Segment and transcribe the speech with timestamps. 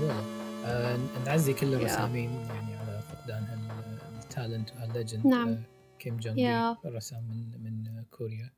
[0.00, 0.24] والله
[0.64, 5.48] آه نعزي كل الرسامين يعني على فقدان هال talent وهال legend نعم.
[5.48, 5.58] آه
[5.98, 6.86] كيم جونج Yeah.
[6.86, 8.50] الرسام من من كوريا.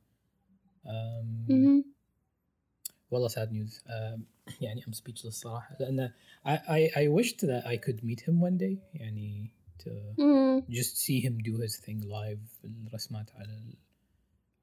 [3.11, 4.23] والله news آم،
[4.60, 6.12] يعني I'm speechless صراحة لأن
[6.46, 10.62] I, I, I wished that I could meet him one day يعني to مم.
[10.70, 13.76] just see him do his thing live الرسمات على ال-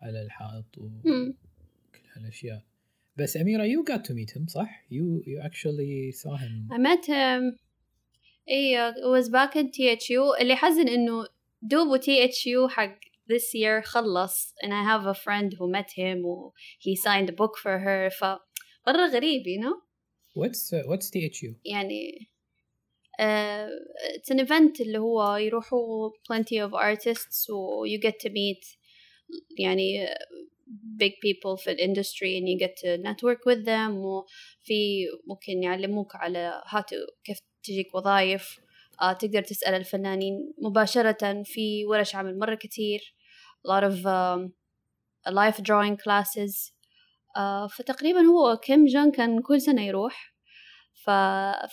[0.02, 1.34] على الحائط وكل مم.
[2.14, 2.64] هالأشياء
[3.18, 7.06] بس أميرة you got to meet him صح؟ You you actually saw him I met
[7.06, 7.58] him
[8.48, 11.28] ايه it was back in THU اللي حزن انه
[11.62, 12.98] دوبه THU حق
[13.32, 17.34] this year خلص and I have a friend who met him و he signed a
[17.34, 18.24] book for her ف
[18.88, 19.85] مرة غريب you know
[20.36, 22.32] what's uh, what's THU؟ يعني
[23.20, 23.68] uh,
[24.16, 28.78] it's an event اللي هو يروحوا plenty of artists و you get to meet
[29.60, 30.08] يعني
[30.98, 36.62] big people في الindustry and you get to network with them وفي ممكن يعلموك على
[36.66, 38.60] how to كيف تجيك وظائف
[39.04, 43.16] uh, تقدر تسأل الفنانين مباشرة في ورش عمل مرة كتير
[43.68, 44.54] a lot of um,
[45.30, 46.75] life drawing classes uh,
[47.77, 50.35] فتقريبا هو كيم جون كان كل سنة يروح.
[51.05, 51.11] ف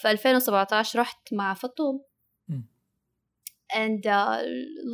[0.02, 2.04] في 2017 رحت مع فطوم.
[3.74, 4.42] and uh,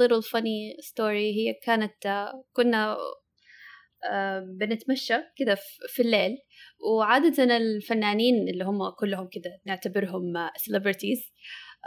[0.02, 6.38] little funny story هي كانت uh, كنا uh, بنتمشى كده في- الليل.
[6.80, 11.24] وعادة الفنانين اللي هم كلهم كده نعتبرهم celebrities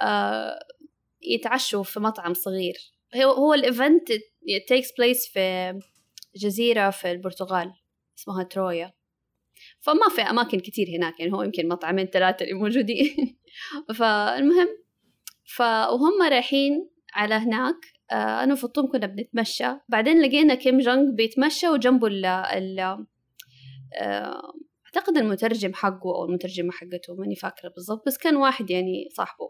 [0.03, 0.07] uh,
[1.23, 2.75] يتعشوا في مطعم صغير.
[3.17, 4.13] هو هو الايفنت
[4.73, 5.79] takes place في
[6.37, 7.73] جزيرة في البرتغال.
[8.19, 8.93] اسمها ترويا.
[9.81, 13.39] فما في أماكن كتير هناك يعني هو يمكن مطعمين ثلاثة اللي موجودين.
[13.99, 14.69] فالمهم
[15.45, 17.77] فوهم رايحين على هناك
[18.13, 19.65] آه، أنا وفطوم كنا بنتمشى.
[19.89, 22.81] بعدين لقينا كيم جونج بيتمشى وجنبه ال ال
[24.01, 24.53] آه،
[24.87, 28.07] أعتقد المترجم حقه أو المترجمة حقته ماني فاكرة بالضبط.
[28.07, 29.49] بس كان واحد يعني صاحبه.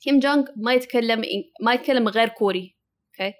[0.00, 1.22] كيم جونج ما يتكلم
[1.62, 2.76] ما يتكلم غير كوري
[3.08, 3.34] okay؟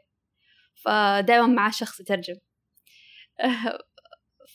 [0.84, 2.36] فدائما معاه شخص يترجم.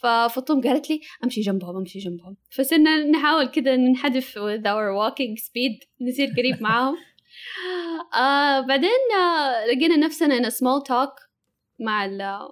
[0.03, 2.37] ففطوم قالت لي أمشي جنبهم أمشي جنبهم.
[2.51, 6.95] فصرنا نحاول كذا ننحدف with our walking speed نصير قريب معاهم.
[8.15, 11.27] آه بعدين آه لقينا نفسنا in a small talk
[11.79, 12.49] مع ال-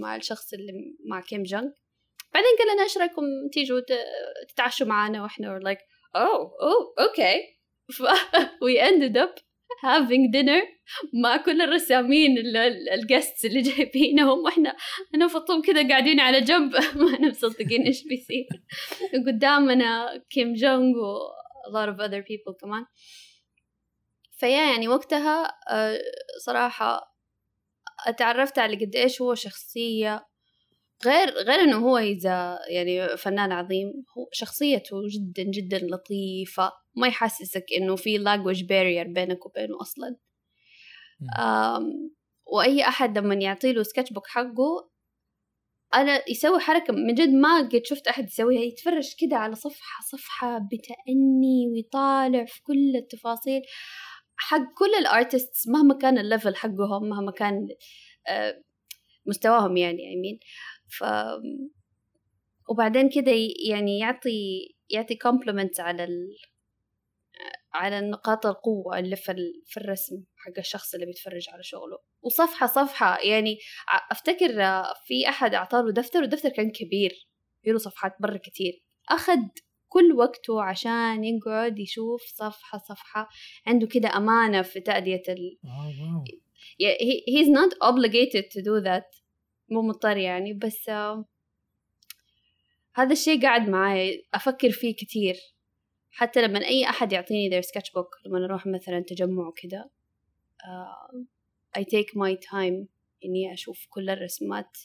[0.00, 0.72] مع الشخص اللي
[1.10, 1.70] مع كيم جونج
[2.34, 3.22] بعدين قال لنا إيش رأيكم
[3.52, 3.80] تيجوا
[4.48, 5.80] تتعشوا معنا وإحنا we're like
[6.16, 7.36] oh oh okay.
[8.66, 9.34] We ended up
[9.84, 10.62] having dinner
[11.22, 12.38] مع كل الرسامين
[12.92, 14.38] ال guests اللي جايبينهم.
[14.38, 14.76] وإحنا
[15.14, 16.72] أنا وفطوم كذا قاعدين على جنب.
[16.96, 18.46] ما إحنا مصدقين إيش بيصير.
[19.26, 21.18] قدامنا كيم جونج و
[21.66, 22.84] a lot of other people كمان.
[24.32, 25.98] فيا يعني وقتها آه،
[26.44, 27.16] صراحة
[28.06, 30.29] أتعرفت على قد إيش هو شخصية
[31.06, 33.88] غير غير إنه هو إذا يعني فنان عظيم
[34.18, 36.72] هو شخصيته جدا جدا لطيفة.
[36.96, 40.16] ما يحسسك إنه في language barrier بينك وبينه أصلا.
[42.46, 44.90] وأي أحد لما يعطي له سكتش بوك حقه
[45.94, 50.58] أنا يسوي حركة من جد ما قد شفت أحد يسويها يتفرج كده على صفحة صفحة
[50.58, 53.62] بتأني ويطالع في كل التفاصيل.
[54.36, 57.68] حق كل ال artists مهما كان ال level حقهم مهما كان
[58.28, 58.62] آه،
[59.26, 60.46] مستواهم يعني I mean.
[60.98, 61.04] ف
[62.68, 63.32] وبعدين كده
[63.68, 66.36] يعني يعطي يعطي compliment على ال...
[67.72, 69.62] على نقاط القوة اللي في, ال...
[69.66, 71.98] في الرسم حق الشخص اللي بيتفرج على شغله.
[72.22, 73.58] وصفحة صفحة يعني
[74.10, 74.48] أفتكر
[75.06, 77.28] في أحد أعطاله دفتر والدفتر كان كبير
[77.62, 78.82] فيه له صفحات مرة كتير.
[79.08, 79.38] أخذ
[79.88, 83.28] كل وقته عشان يقعد يشوف صفحة صفحة
[83.66, 85.58] عنده كده أمانة في تأدية ال...
[85.64, 86.24] آه واو.
[86.78, 89.04] yeah, he, he's not obligated to do that.
[89.70, 90.90] مو مضطر يعني بس
[92.94, 95.36] هذا الشيء قاعد معي أفكر فيه كتير.
[96.10, 99.52] حتى لما أي أحد يعطيني their sketchbook لما نروح مثلا تجمع
[100.64, 101.24] آه،
[101.78, 102.86] I take my time
[103.24, 104.78] إني أشوف كل الرسمات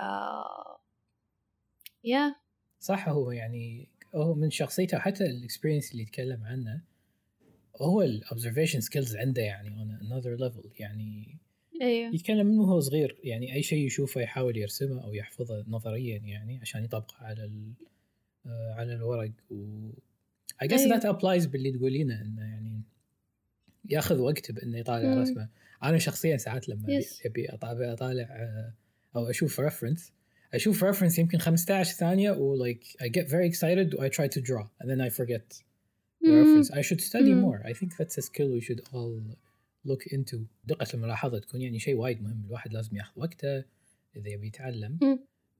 [0.00, 0.80] آه،
[2.06, 2.34] yeah.
[2.80, 6.82] صح هو يعني هو من شخصيته حتى ال experience اللي يتكلم عنه
[7.82, 10.80] هو ال observation skills عنده يعني on another level.
[10.80, 11.38] يعني
[11.82, 16.58] أيوه يتكلم منه وهو صغير يعني أي شيء يشوفه يحاول يرسمه أو يحفظه نظريا يعني
[16.60, 17.72] عشان يطبقه على ال
[18.46, 19.90] آه، على الورق و
[20.64, 21.00] I guess أيوه.
[21.00, 22.82] that applies باللي تقولينه إنه يعني
[23.90, 25.20] ياخذ وقت بانه يطالع مم.
[25.20, 25.48] رسمه
[25.82, 27.02] أنا شخصيا ساعات لما.
[27.26, 28.74] ابي أطالع أطالع آه،
[29.16, 30.12] أو أشوف reference
[30.54, 34.64] أشوف reference يمكن 15 ثانية و like I get very excited I try to draw
[34.80, 35.62] and then I forget
[36.22, 39.12] the reference I should study more I think that's a skill we should all
[39.88, 40.38] look into.
[40.64, 42.44] دقة الملاحظة تكون يعني شيء وايد مهم.
[42.46, 43.64] الواحد لازم ياخذ وقته
[44.16, 44.98] إذا يبي يتعلم.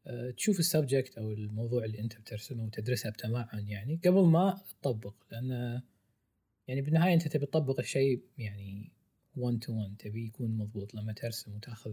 [0.07, 4.01] أه تشوف ال subject أو الموضوع اللي أنت بترسمه وتدرسه بتمعن يعني.
[4.05, 5.83] قبل ما تطبق لأن
[6.69, 8.93] يعني بالنهاية أنت تبي تطبق الشيء يعني
[9.37, 10.95] 1 to 1 تبي يكون مضبوط.
[10.95, 11.93] لما ترسم وتاخذ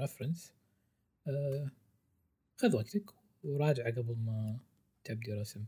[0.00, 0.52] reference
[1.26, 1.70] أه
[2.56, 3.10] خذ وقتك
[3.44, 4.60] وراجعه قبل ما
[5.04, 5.64] تبدي رسم.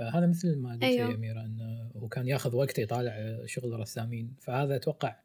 [0.00, 1.10] فهذا مثل ما قلت أيوه.
[1.10, 4.36] يا أميرة إنه هو كان ياخذ وقته يطالع شغل الرسامين.
[4.40, 5.16] فهذا أتوقع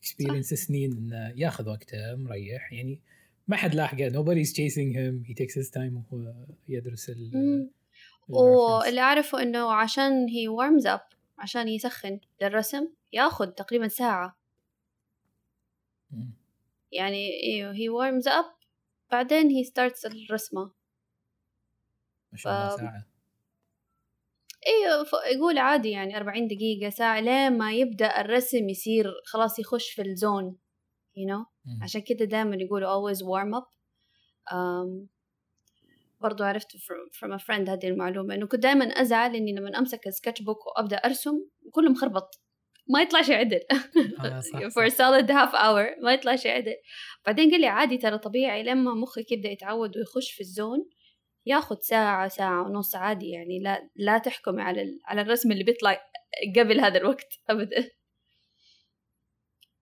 [0.00, 2.72] experience سنين إنه ياخذ وقته مريح.
[2.72, 3.00] يعني
[3.48, 5.24] ما حد لاحقه nobody's chasing him.
[5.28, 6.34] He takes his time وهو
[6.68, 7.70] يدرس ال
[8.28, 14.36] واللي أعرفه إنه عشان هي warms up عشان يسخن للرسم ياخذ تقريبا ساعة.
[16.10, 16.30] مم.
[16.92, 18.66] يعني إيوه he warms up
[19.10, 20.70] بعدين هي ستارتس الرسمة.
[22.32, 23.07] ما شاء الله ف...
[24.68, 30.02] أيوه يقول عادي يعني أربعين دقيقة ساعة لين ما يبدأ الرسم يصير خلاص يخش في
[30.02, 30.58] الزون
[31.18, 31.82] you know م.
[31.82, 33.66] عشان كده دائما يقولوا always warm up.
[34.52, 35.08] um,
[36.20, 36.76] برضو عرفت
[37.12, 40.96] from a friend هذه المعلومة إنه كنت دائما أزعل إني لما أمسك السكتش بوك وأبدأ
[40.96, 42.40] أرسم كله مخربط
[42.90, 43.60] ما يطلع شيء عدل.
[44.20, 44.40] آه،
[44.74, 46.74] for a solid half hour ما يطلع شيء عدل.
[47.26, 50.88] بعدين قال لي عادي ترى طبيعي لما مخك يبدأ يتعود ويخش في الزون
[51.48, 56.02] ياخذ ساعة ساعة ونص عادي يعني لا لا تحكمي على على الرسم اللي بيطلع
[56.56, 57.90] قبل هذا الوقت أبدا.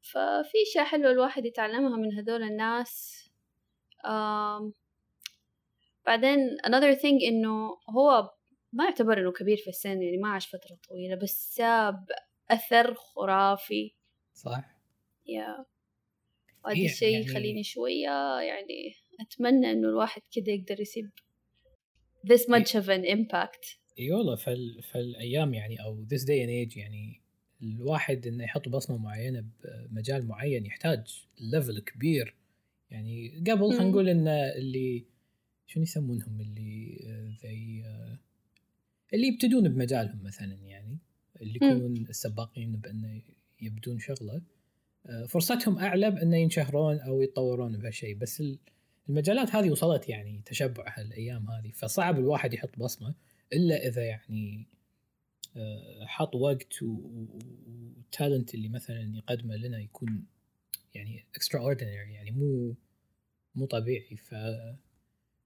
[0.03, 3.23] ففي أشياء حلوة الواحد يتعلمها من هذول الناس.
[4.05, 4.73] um,
[6.07, 8.31] بعدين another thing إنه هو
[8.73, 12.07] ما يعتبر إنه كبير في السن يعني ما عاش فترة طويلة بس ساب
[12.51, 13.95] أثر خرافي.
[14.35, 14.65] صح.
[15.27, 15.65] يا.
[16.65, 17.25] وهذا إيه، الشيء يعني...
[17.25, 21.11] يخليني شوية يعني أتمنى إنه الواحد كده يقدر يسيب
[22.27, 23.79] this much of an impact.
[23.99, 24.83] إي والله فال...
[24.83, 27.21] فالأيام يعني أو this day and age يعني
[27.63, 32.35] الواحد إنه يحط بصمة معينة بمجال معين يحتاج ليفل كبير.
[32.91, 35.05] يعني قبل خلينا نقول إن اللي
[35.67, 36.99] شنو يسمونهم اللي
[37.43, 37.85] زي
[39.15, 40.99] اللي يبتدون بمجالهم مثلا يعني
[41.43, 43.23] اللي يكونون السباقين بانه
[43.61, 44.43] يبدون شغلة.
[45.07, 48.43] آه، فرصتهم أعلى بانه ينشهرون أو يتطورون بهالشيء بس
[49.09, 53.15] المجالات هذه وصلت يعني تشبع هالأيام هذه فصعب الواحد يحط بصمة
[53.53, 54.67] إلا إذا يعني
[55.57, 60.25] آه، حط وقت والتالنت اللي مثلا يقدمه لنا يكون
[60.95, 62.75] يعني extraordinary يعني مو
[63.55, 64.17] مو طبيعي.
[64.17, 64.35] ف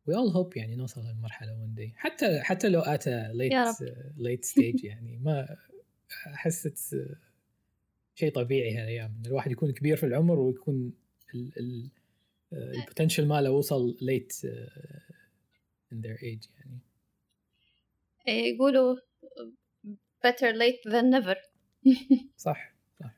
[0.09, 1.93] we all hope يعني نوصل للمرحلة one day.
[1.97, 3.77] حتى حتى لو اتى late
[4.19, 5.57] late stage يعني ما
[6.27, 6.97] أحس
[8.15, 9.15] شيء طبيعي هالأيام.
[9.19, 10.93] إن الواحد يكون كبير في العمر ويكون
[12.53, 14.33] البوتنشل ماله وصل ليت
[15.93, 16.81] in their age يعني.
[18.29, 18.97] إيه، يقولوا
[20.27, 21.37] better late than never.
[22.47, 23.15] صح صح.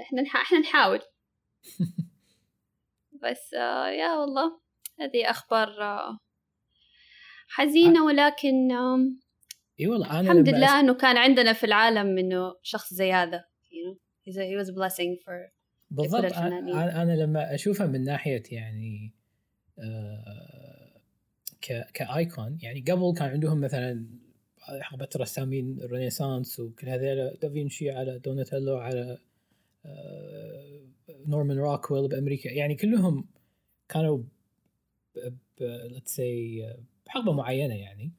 [0.00, 1.00] إحنا إحنا نحاول.
[3.22, 4.60] بس آه يا والله
[5.00, 6.18] هذه أخبار آه
[7.48, 8.70] حزينة ولكن
[9.80, 13.86] إي والله أنا الحمد لله إنه كان عندنا في العالم إنه شخص زي هذا you
[13.86, 13.98] know.
[14.24, 15.50] He was a blessing for
[15.90, 16.24] بالضبط.
[16.32, 19.12] أنا, أنا لما أشوفها من ناحية يعني
[19.78, 21.00] آه
[21.94, 24.06] ك icon يعني قبل كان عندهم مثلا
[24.80, 29.18] حقبة رسامين ال Renaissance وكل هذول دافينشي على دوناتيلو على
[29.86, 30.80] آه
[31.26, 33.24] نورمان روكويل بأمريكا يعني كلهم
[33.88, 34.22] كانوا
[37.06, 38.12] بحقبه معينة يعني.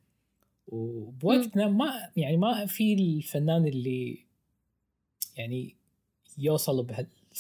[0.68, 4.26] وبوقتنا ما يعني ما في الفنان اللي
[5.38, 5.76] يعني
[6.38, 6.80] يوصل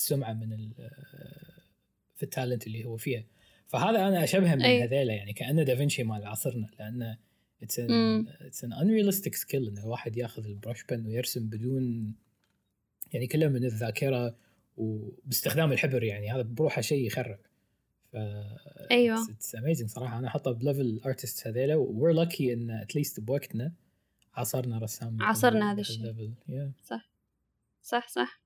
[0.10, 0.72] بهالسمعه من
[2.16, 3.24] في ال talent اللي هو فيها.
[3.68, 7.18] فهذا أنا أشبهه من هذيلا يعني كأنه دافنشي مال عصرنا لأنه
[7.64, 12.16] it's an it's an unrealistic skill إن الواحد ياخذ ال brush pen ويرسم بدون
[13.14, 14.36] يعني كله من الذاكرة
[14.78, 17.40] وباستخدام الحبر يعني هذا بروحه شيء يخرب.
[18.12, 18.16] ف
[18.92, 19.32] أيوه.
[19.32, 20.20] it's amazing صراحة.
[20.20, 23.74] أنا أحطه ب level ال artist هذيلا we're lucky إن at least بوقتنا
[24.34, 26.34] عصرنا رسام عصرنا هذا الشيء.
[26.50, 26.86] yeah.
[26.88, 27.10] صح.
[27.82, 28.41] صح صح.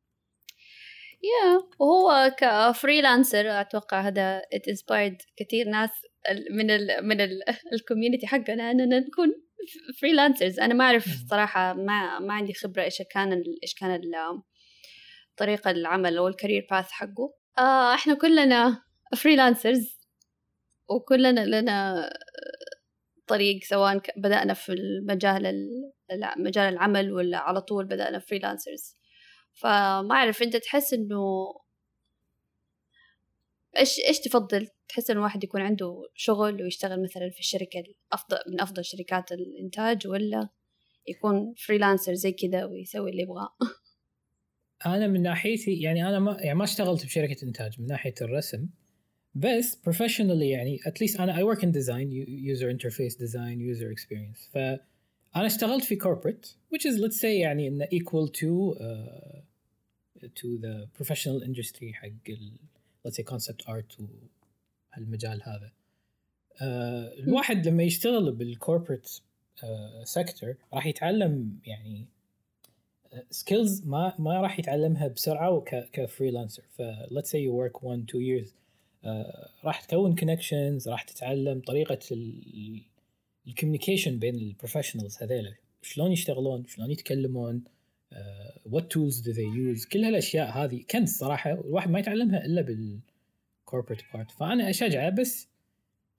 [1.23, 1.75] يا yeah.
[1.79, 5.89] وهو ك freelancer أتوقع هذا it inspired كثير ناس
[6.51, 7.21] من ال من
[7.73, 9.27] ال community حقنا إننا نكون
[10.01, 14.01] freelancers أنا ما أعرف صراحة ما ما عندي خبرة إيش كان إيش كان
[15.37, 17.33] طريقة العمل أو ال career path حقه.
[17.57, 18.83] آه إحنا كلنا
[19.15, 19.99] freelancers
[20.89, 22.09] وكلنا لنا
[23.27, 25.69] طريق سواء بدأنا في المجال
[26.37, 28.97] مجال العمل ولا على طول بدأنا freelancers
[29.55, 31.53] فما أعرف أنت تحس إنه
[33.77, 38.61] إيش إيش تفضل؟ تحس ان الواحد يكون عنده شغل ويشتغل مثلا في الشركة الأفضل من
[38.61, 40.49] أفضل شركات الإنتاج ولا
[41.07, 43.49] يكون freelancer زي كذا ويسوي اللي يبغاه؟
[44.85, 48.69] أنا من ناحيتي يعني أنا ما يعني ما اشتغلت بشركه إنتاج من ناحية الرسم
[49.35, 52.09] بس professionally يعني at least أنا I work in design
[52.53, 54.49] user interface design user experience.
[54.53, 54.57] ف
[55.35, 59.39] أنا اشتغلت في corporate which is let's say يعني انه equal to uh,
[60.25, 62.51] to the professional industry حق ال,
[63.07, 64.01] let's say concept art
[64.93, 65.71] وهالمجال هذا.
[66.55, 69.09] uh, الواحد لما يشتغل بال corporate
[70.03, 72.05] sector uh, راح يتعلم يعني
[73.31, 75.63] skills ما ما راح يتعلمها بسرعة
[75.93, 78.49] ك freelancer ف let's say you work one two years
[79.05, 81.99] uh, راح تكون connections راح تتعلم طريقة
[83.47, 85.53] ال communication بين ال professionals هذيلا.
[85.81, 87.63] شلون يشتغلون؟ شلون يتكلمون؟
[88.65, 90.83] what tools do they use كل هالأشياء هذه.
[90.89, 95.47] كنز صراحة الواحد ما يتعلمها إلا بال corporate part فأنا أشجعه بس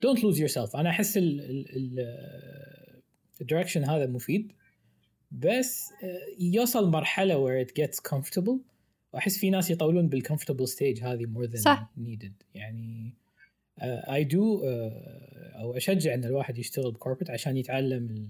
[0.01, 1.19] don't lose yourself أنا أحس
[3.41, 4.51] ال direction هذا مفيد.
[5.31, 8.57] بس uh, يوصل مرحلة where it gets comfortable.
[9.13, 11.91] وأحس في ناس يطولون بال comfortable stage هذه than صح.
[11.99, 12.31] needed.
[12.55, 13.13] يعني
[13.81, 14.63] I uh, do uh,
[15.59, 18.27] أو أشجع إن الواحد يشتغل ب corporate عشان يتعلم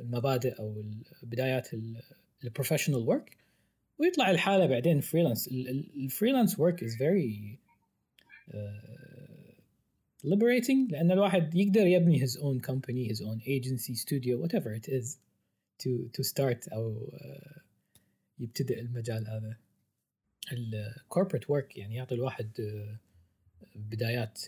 [0.00, 0.84] المبادئ أو
[1.22, 1.68] بدايات
[2.44, 3.36] ال professional work
[3.98, 5.48] ويطلع لحاله بعدين freelance
[5.96, 7.58] ال freelance work is very
[10.24, 15.18] liberating لأن الواحد يقدر يبني his own company his own agency studio whatever it is
[15.78, 17.60] to to start أو uh,
[18.38, 19.56] يبتدئ المجال هذا.
[20.52, 23.08] ال corporate work يعني يعطي الواحد uh,
[23.76, 24.38] بدايات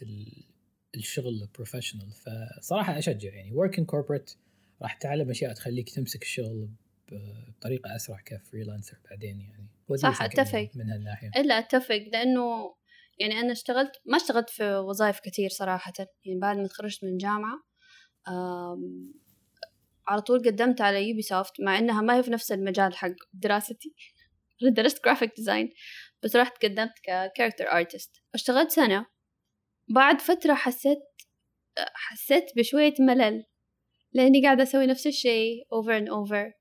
[0.95, 3.53] الشغل ال professional فصراحة أشجع يعني.
[3.53, 4.37] work in corporate
[4.83, 6.69] راح تتعلم أشياء تخليك تمسك الشغل
[7.13, 9.69] بطريقة أسرع ك freelancer بعدين يعني.
[9.97, 10.71] صح أتفق.
[10.75, 12.75] من هالناحية؟ إلا أتفق لأنه
[13.19, 15.93] يعني أنا اشتغلت ما اشتغلت في وظائف كثير صراحة.
[15.99, 17.63] يعني بعد ما تخرجت من الجامعة
[20.09, 23.95] على طول قدمت على Ubisoft مع إنها ما هي في نفس المجال حق دراستي.
[24.63, 25.73] درست graphic design
[26.23, 29.07] بس رحت قدمت ك character artist اشتغلت سنة.
[29.89, 30.99] بعد فترة حسيت
[31.79, 33.45] حسيت بشوية ملل
[34.13, 36.61] لأني قاعدة أسوي نفس الشيء over and over.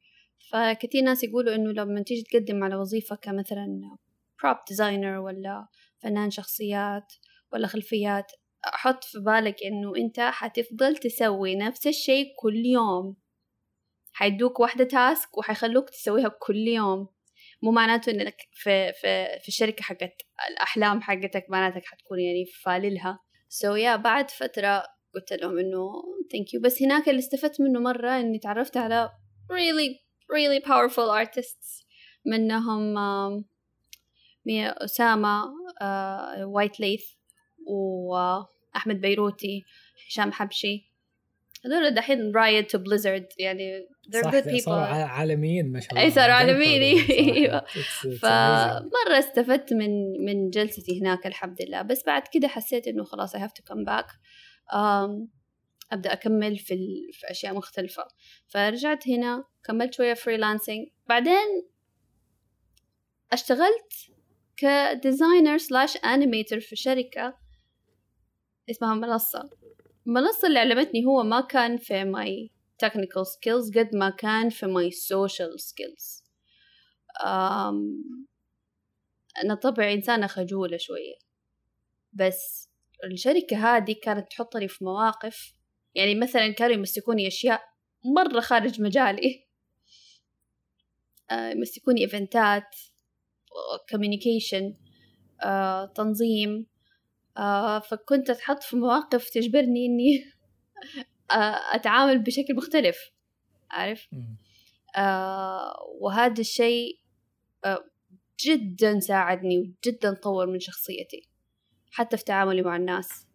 [0.52, 3.98] فكثير ناس يقولوا إنه لما تيجي تقدم على وظيفة كمثلا
[4.42, 5.68] prop designer ولا
[6.04, 7.14] فنان شخصيات
[7.54, 8.32] ولا خلفيات
[8.66, 13.16] حط في بالك إنه أنت حتفضل تسوي نفس الشيء كل يوم.
[14.14, 17.08] حيدوك واحدة تاسك وحيخلوك تسويها كل يوم.
[17.62, 23.20] مو معناته إنك في في في الشركة حقت الأحلام حقتك معناتك حتكون يعني فاللها.
[23.50, 24.84] سو so يا yeah, بعد فترة
[25.16, 25.92] قلت لهم إنه
[26.32, 29.10] thank you بس هناك اللي استفدت منه مرة إني تعرفت على
[29.52, 31.86] really really powerful artists.
[32.26, 32.98] منهم
[34.58, 35.44] أسامة
[36.46, 37.06] وايت ليث
[37.68, 39.64] وأحمد بيروتي
[40.08, 40.90] هشام حبشي.
[41.66, 44.60] هذول دحين Riot و Blizzard يعني they're صح good people.
[44.60, 47.66] صاروا عالميين ما شاء الله أي صاروا عالميين أيوه.
[48.22, 49.90] فمرة استفدت من
[50.26, 51.82] من جلستي هناك الحمد لله.
[51.82, 54.08] بس بعد كده حسيت إنه خلاص I have to come back.
[54.74, 55.28] um,
[55.92, 57.14] أبدأ أكمل في, ال...
[57.14, 58.04] في أشياء مختلفة.
[58.48, 61.68] فرجعت هنا كملت شوية freelancing بعدين
[63.32, 63.94] اشتغلت
[64.58, 67.38] ك designer slash animator في شركة
[68.70, 69.50] اسمها منصة.
[70.08, 72.52] المنصة اللي علمتني هو ما كان في my
[72.86, 76.24] technical skills قد ما كان في my social skills.
[79.44, 81.16] أنا طبعي إنسانة خجولة شوية.
[82.14, 82.70] بس
[83.04, 85.54] الشركة هذه كانت تحطني في مواقف
[85.96, 87.62] يعني مثلا كانوا يمسكوني أشياء
[88.06, 89.48] مرة خارج مجالي.
[91.32, 92.76] آه، يمسكوني إيفنتات
[93.92, 94.74] communication
[95.44, 96.68] آه، تنظيم.
[97.38, 100.26] آه، فكنت أتحط في مواقف تجبرني إني
[101.32, 103.12] آه، أتعامل بشكل مختلف
[103.72, 104.08] عارف؟
[104.98, 107.00] آه، وهذا الشيء
[107.66, 107.84] آه،
[108.46, 111.30] جدا ساعدني وجدا طور من شخصيتي
[111.92, 113.28] حتى في تعاملي مع الناس.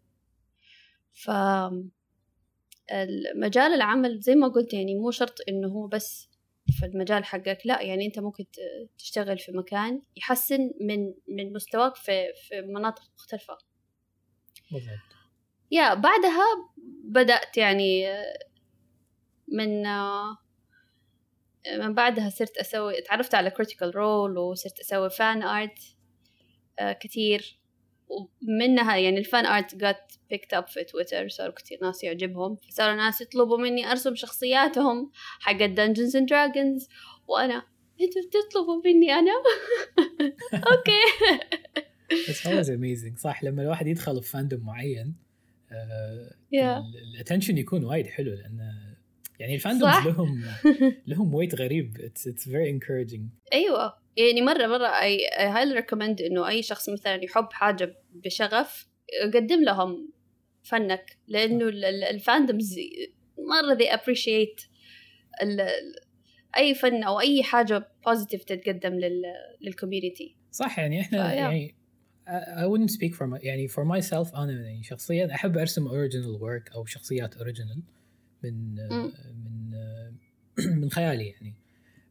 [1.13, 1.31] ف
[3.37, 6.29] مجال العمل زي ما قلت يعني مو شرط إنه هو بس
[6.71, 8.45] في المجال حقك لا يعني أنت ممكن
[8.99, 13.59] تشتغل في مكان يحسن من من مستواك في في مناطق مختلفة.
[14.73, 15.14] بالضبط.
[15.75, 16.45] يا بعدها
[17.05, 18.05] بدأت يعني
[19.49, 19.83] من
[21.79, 25.79] من بعدها صرت أسوي تعرفت على Critical Role وصرت أسوي fan art
[27.01, 27.59] كثير
[28.09, 32.57] ومنها يعني ال fan art got picked up في تويتر صاروا كثير ناس يعجبهم.
[32.57, 36.89] فصاروا ناس يطلبوا مني أرسم شخصياتهم حق Dungeons and Dragons
[37.29, 37.63] وأنا
[38.01, 39.33] أنتوا بتطلبوا مني أنا؟
[40.73, 41.03] okay.
[42.29, 43.21] بس always amazing.
[43.21, 45.24] صح لما الواحد يدخل في fandom معين
[47.15, 48.95] ال attention يكون وايد حلو لأنه
[49.39, 50.45] يعني ال fandoms لهم
[51.07, 52.01] لهم weight غريب.
[52.01, 53.95] it's it's very encouraging أيوه.
[54.17, 58.89] يعني مرة مرة I highly recommend إنه أي شخص مثلا يحب حاجة بشغف
[59.35, 60.13] قدم لهم
[60.63, 61.69] فنك لأنه
[62.11, 62.77] ال fandoms
[63.39, 64.69] مرة they appreciate
[66.57, 69.01] أي فن أو أي حاجة positive تتقدم
[69.61, 71.75] لل community صح يعني إحنا يعني
[72.27, 76.75] I wouldn't speak for my يعني for myself أنا يعني شخصيا أحب أرسم original work
[76.75, 77.79] أو شخصيات original
[78.45, 79.13] من م.
[79.45, 79.75] من
[80.81, 81.55] من خيالي يعني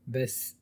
[0.07, 0.55] بس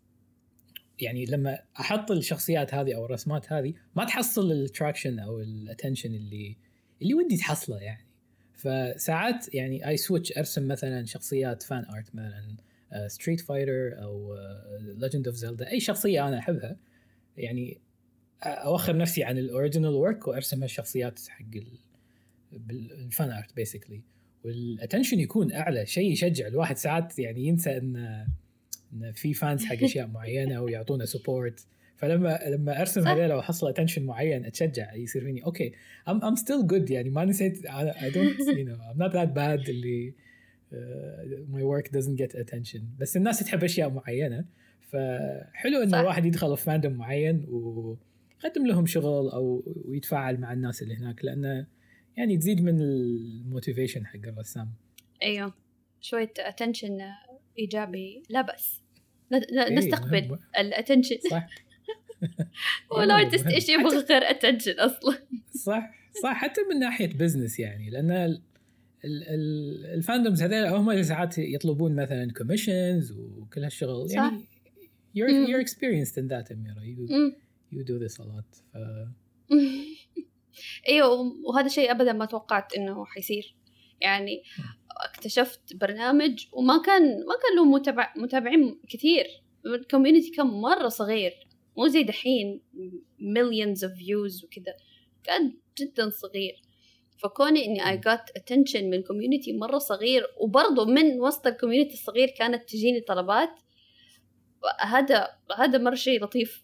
[1.00, 6.16] يعني لما أحط الشخصيات هذه أو الرسمات هذه ما تحصل ال traction أو ال attention
[6.16, 6.58] اللي
[7.02, 8.06] اللي ودي تحصله يعني
[8.54, 12.58] فساعات يعني I switch أرسم مثلا شخصيات fan art مثلا
[13.08, 14.36] Street uh, Fighter أو
[14.80, 16.78] ليجند اوف زيلدا أي شخصية أنا أحبها
[17.38, 17.82] يعني
[18.44, 21.46] أوخر نفسي عن ال original work وارسم الشخصيات حق
[22.72, 24.02] ال fan art basically
[24.44, 27.96] وال attention يكون أعلى شيء يشجع الواحد ساعات يعني ينسى إن
[28.94, 31.68] إن في fans حق أشياء معينة ويعطونا support
[31.98, 35.74] فلما لما أرسم هذول وأحصل attention معين أتشجع يصير فيني okay
[36.08, 39.70] I'm I'm still good يعني ما نسيت I don't you know I'm not that bad
[39.70, 40.14] اللي
[41.50, 42.82] my work doesn't get attention.
[43.00, 44.46] بس الناس تحب أشياء معينة
[44.82, 47.46] فحلو إن الواحد يدخل في fandom معين
[48.44, 51.68] ويقدم لهم شغل أو ويتفاعل مع الناس اللي هناك لأنه
[52.18, 54.74] يعني تزيد من ال motivation حق الرسام.
[55.24, 55.54] أيوه.
[56.02, 57.00] شوية attention
[57.60, 58.24] إيجابي.
[58.30, 58.82] لا بأس.
[59.34, 61.48] إيه، نستقبل ال attention صح.
[62.92, 65.18] وال artist إيش يبغى غير attention أصلا؟
[65.66, 65.92] صح
[66.24, 66.34] صح.
[66.34, 68.42] حتى من ناحية business يعني لأن
[69.94, 74.12] ال fandoms هذول هم اللي ساعات يطلبون مثلا commissions وكل هالشغل.
[74.12, 74.46] يعني
[75.18, 76.82] you're you're experienced in that Amira
[77.72, 78.52] do this a lot.
[78.74, 78.78] ف...
[80.90, 83.56] أيوه وهذا شيء ابدا ما توقعت إنه حيصير.
[84.02, 84.44] يعني
[85.10, 89.26] اكتشفت برنامج وما كان ما كان له متابع متابعين كثير.
[89.66, 91.32] ال community كان مرة صغير.
[91.78, 92.62] مو زي دحين
[93.20, 94.74] millions of views وكذا.
[95.24, 96.62] كان جدا صغير.
[97.18, 100.24] فكوني إني I got attention من community مرة صغير.
[100.38, 103.50] وبرضه من وسط ال community الصغير كانت تجيني طلبات.
[104.80, 106.64] هذا هذا مرة شيء لطيف.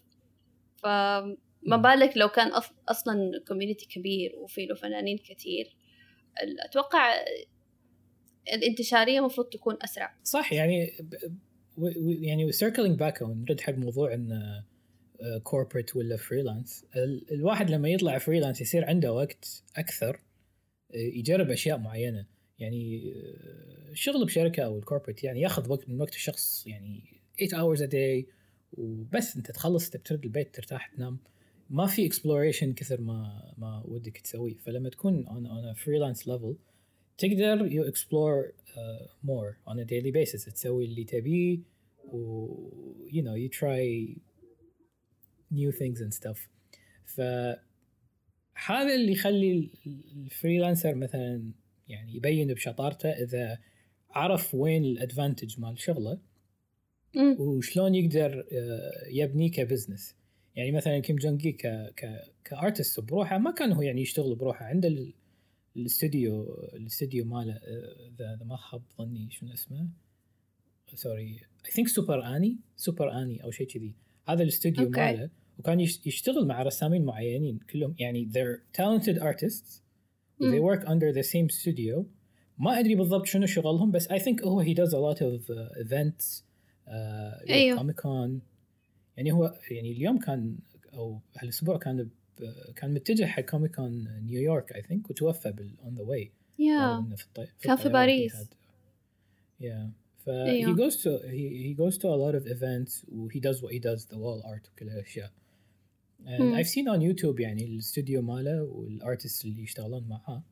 [0.82, 2.50] فما بالك لو كان
[2.88, 5.76] أصلا community كبير وفي له فنانين كثير
[6.64, 7.14] أتوقع
[8.52, 10.14] الانتشارية المفروض تكون أسرع.
[10.24, 10.92] صح يعني
[12.20, 14.62] يعني circling back ونرد حق موضوع إن
[15.42, 16.86] corporate ولا freelance
[17.32, 20.20] الواحد لما يطلع freelance يصير عنده وقت أكثر
[20.94, 22.26] يجرب أشياء معينة.
[22.58, 23.12] يعني
[23.90, 27.90] الشغل بشركة أو ال corporate يعني ياخذ وقت من وقت الشخص يعني 8 hours a
[27.90, 28.37] day
[28.72, 31.18] وبس انت تخلص ترد البيت ترتاح تنام.
[31.70, 34.56] ما في exploration كثر ما ما ودك تسويه.
[34.56, 36.54] فلما تكون on, on a freelance level
[37.18, 40.52] تقدر explore uh, more on a daily basis.
[40.52, 41.58] تسوي اللي تبيه
[42.04, 42.48] و
[43.08, 44.16] you know you try
[45.54, 46.38] new things and stuff.
[47.04, 47.20] ف
[48.66, 49.70] هذا اللي يخلي
[50.16, 51.52] ال freelancer مثلا
[51.88, 53.58] يعني يبين بشطارته إذا
[54.10, 56.18] عرف وين ال advantage مال شغله.
[57.16, 60.14] وشلون يقدر آه، يبنيه ك business.
[60.56, 61.66] يعني مثلا كيم جونج ك
[61.96, 64.64] ك ك artist بروحه ما كان هو يعني يشتغل بروحه.
[64.64, 65.12] عنده
[65.76, 66.44] الاستوديو
[66.74, 69.88] الاستوديو ماله آه، اذا ما خاب ظني شنو اسمه.
[70.94, 71.40] sorry I
[71.72, 73.94] think سوبر اني سوبر اني أو شيء كذي.
[74.28, 74.98] هذا الاستوديو okay.
[74.98, 77.94] ماله وكان يشتغل مع رسامين معينين كلهم.
[77.98, 79.82] يعني they're talented artists.
[80.40, 80.50] mm.
[80.52, 82.04] they work under the same studio.
[82.58, 85.86] ما أدري بالضبط شنو شغلهم بس I think هو he does a lot of uh,
[85.86, 86.47] events.
[86.88, 87.78] Uh, أيوه.
[87.78, 88.40] Comic Con
[89.16, 90.58] يعني هو يعني اليوم كان
[90.94, 92.08] أو هالأسبوع كان
[92.76, 97.16] كان متجه حق Comic Con نيويورك I think وتوفى بال on the way يا
[97.60, 98.34] كان في باريس.
[99.60, 103.40] يا ف he goes to he, he goes to a lot of events و he
[103.40, 105.30] does what he does the wall art وكل هالأشياء.
[106.26, 106.54] And hmm.
[106.54, 110.42] I've seen on YouTube يعني الاستوديو ماله وال artists اللي يشتغلون معاه.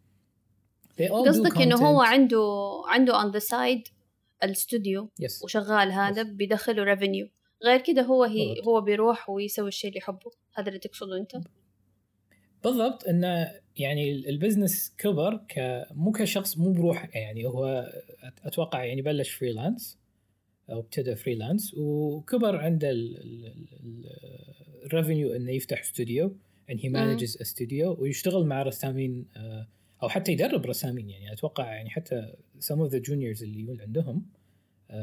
[0.98, 2.44] They all قصدك إنه هو عنده
[2.86, 3.95] عنده on the side
[4.44, 5.44] الاستوديو yes.
[5.44, 6.26] وشغال هذا yes.
[6.26, 7.28] بيدخله revenue
[7.64, 8.68] غير كده هو هي بالضبط.
[8.68, 11.36] هو بيروح ويسوي الشيء اللي يحبه هذا اللي تقصده أنت
[12.64, 17.92] بالضبط انه يعني ال business كبر ك مو كشخص مو بروحه يعني هو
[18.44, 19.98] أتوقع يعني بلش freelance
[20.70, 22.94] أو ابتدى freelance وكبر عنده
[24.84, 26.36] ال revenue إنه يفتح استوديو
[26.70, 29.68] and he manages a studio ويشتغل مع رسامين آه،
[30.02, 34.22] أو حتى يدرب رسامين يعني أتوقع يعني حتى some of the juniors اللي يقول عندهم
[34.90, 34.94] uh,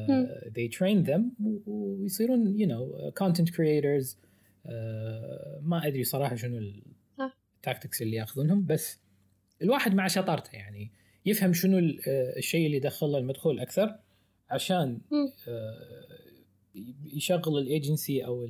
[0.50, 1.22] they train them
[1.68, 4.70] ويصيرون you know content creators uh,
[5.62, 6.62] ما أدري صراحة شنو
[7.58, 9.00] ال tactics اللي ياخذونهم بس
[9.62, 10.92] الواحد مع شطارته يعني
[11.26, 11.78] يفهم شنو
[12.38, 13.96] الشيء اللي دخل له المدخول أكثر
[14.50, 15.00] عشان
[17.06, 18.50] يشغل الايجنسي أو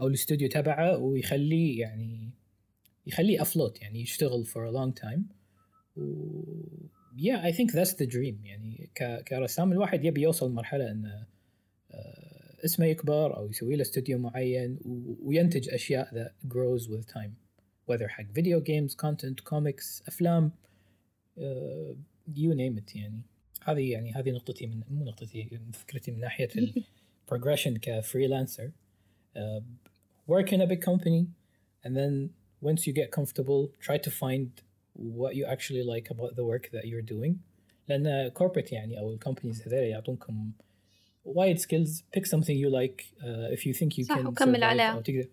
[0.00, 2.30] أو الاستوديو تبعه ويخليه يعني
[3.06, 5.20] يخليه afloat يعني يشتغل for a long time.
[5.96, 6.44] و
[7.16, 8.44] yeah I think that's the dream.
[8.44, 8.90] يعني
[9.28, 11.26] كرسام الواحد يبي يوصل لمرحلة انه
[11.90, 14.78] آه، اسمه يكبر أو يسوي له استوديو معين
[15.22, 17.30] وينتج أشياء that grows with time.
[17.90, 20.52] whether حق video games content comics أفلام
[21.38, 21.94] uh,
[22.36, 23.22] you name it يعني.
[23.64, 26.48] هذه يعني هذه نقطتي من مو نقطتي فكرتي من ناحية
[27.26, 28.70] ال progression ك freelancer
[29.36, 29.60] uh,
[30.26, 31.26] work in a big company
[31.84, 32.30] and then
[32.60, 34.48] once you get comfortable try to find
[34.96, 37.34] what you actually like about the work that you're doing
[37.88, 40.52] لأن corporate يعني أو ال companies هذول يعطونكم
[41.24, 44.82] وايد skills pick something you like uh, if you think you صح can وكمل عليه
[44.82, 45.28] أو تقدر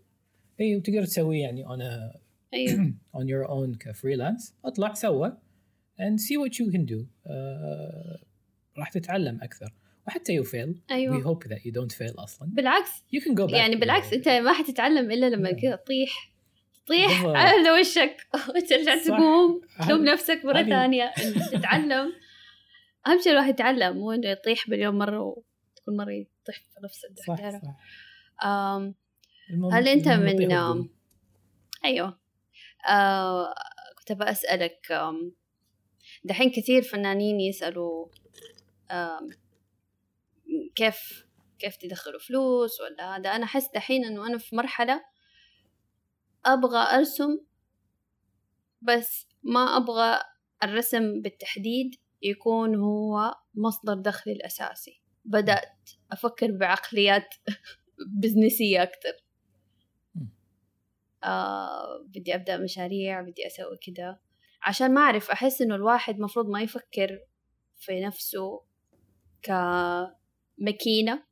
[0.60, 2.18] اي وتقدر تسوي يعني on a
[2.54, 5.38] أيوه on your own ك freelance اطلع سوى
[6.00, 8.20] and see what you can do uh,
[8.78, 9.74] راح تتعلم أكثر
[10.08, 13.48] وحتى you fail أيوه we hope that you don't fail أصلا بالعكس you can go
[13.48, 15.76] back يعني بالعكس انت ما حتتعلم الا لما Yeah.
[15.76, 16.31] تطيح
[16.86, 17.26] تطيح.
[17.26, 19.04] على وشك وترجع صح.
[19.08, 21.12] تقوم تلوم نفسك مرة ثانية
[21.52, 22.14] تتعلم
[23.08, 27.30] أهم شيء الواحد يتعلم مو إنه يطيح مليون مرة وكل مرة يطيح في نفس صح
[27.34, 28.96] الدحدارة صح أم
[29.50, 30.90] المهم- هل أنت من-.
[31.86, 32.20] أيوه
[32.90, 33.54] آه
[34.00, 34.80] كنت بسألك
[36.24, 38.08] دحين كثير فنانين يسألوا
[40.76, 41.26] كيف
[41.60, 45.02] كيف تدخلوا فلوس ولا هذا أنا أحس دحين إنه أنا في مرحلة
[46.46, 47.40] أبغى أرسم
[48.82, 50.20] بس ما أبغى
[50.64, 55.02] الرسم بالتحديد يكون هو مصدر دخلي الأساسي.
[55.26, 57.36] بدأت أفكر بعقليات
[58.22, 59.14] بزنسية أكتر.
[61.24, 64.20] آه بدي أبدأ مشاريع بدي أسوي كده.
[64.64, 67.20] عشان ما أعرف أحس إنه الواحد مفروض ما يفكر
[67.80, 68.62] في نفسه
[69.42, 71.24] كماكينة.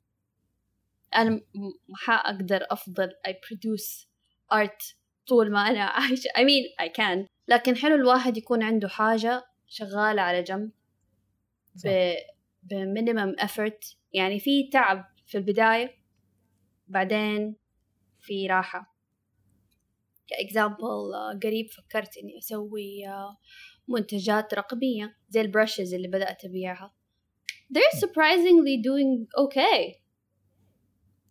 [1.16, 4.08] أنا م- حأقدر أفضل I produce
[4.54, 4.99] art
[5.30, 6.28] طول ما أنا عايشة.
[6.28, 7.28] I mean I can.
[7.48, 10.72] لكن حلو الواحد يكون عنده حاجة شغالة على جنب.
[11.86, 12.14] ب
[12.64, 13.96] بمينيمم effort.
[14.14, 15.96] يعني في تعب في البداية
[16.88, 17.56] بعدين
[18.20, 18.96] في راحة.
[20.28, 21.14] كإكزامبل
[21.44, 23.38] قريب فكرت إني أسوي آه،
[23.88, 26.94] منتجات رقمية زي البرشز اللي بدأت أبيعها.
[27.74, 30.00] They're surprisingly doing okay.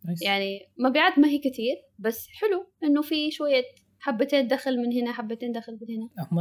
[0.05, 0.23] Nice.
[0.23, 3.65] يعني مبيعات ما هي كتير بس حلو إنه في شوية
[4.01, 6.39] حبتين دخل من هنا حبتين دخل من هنا هم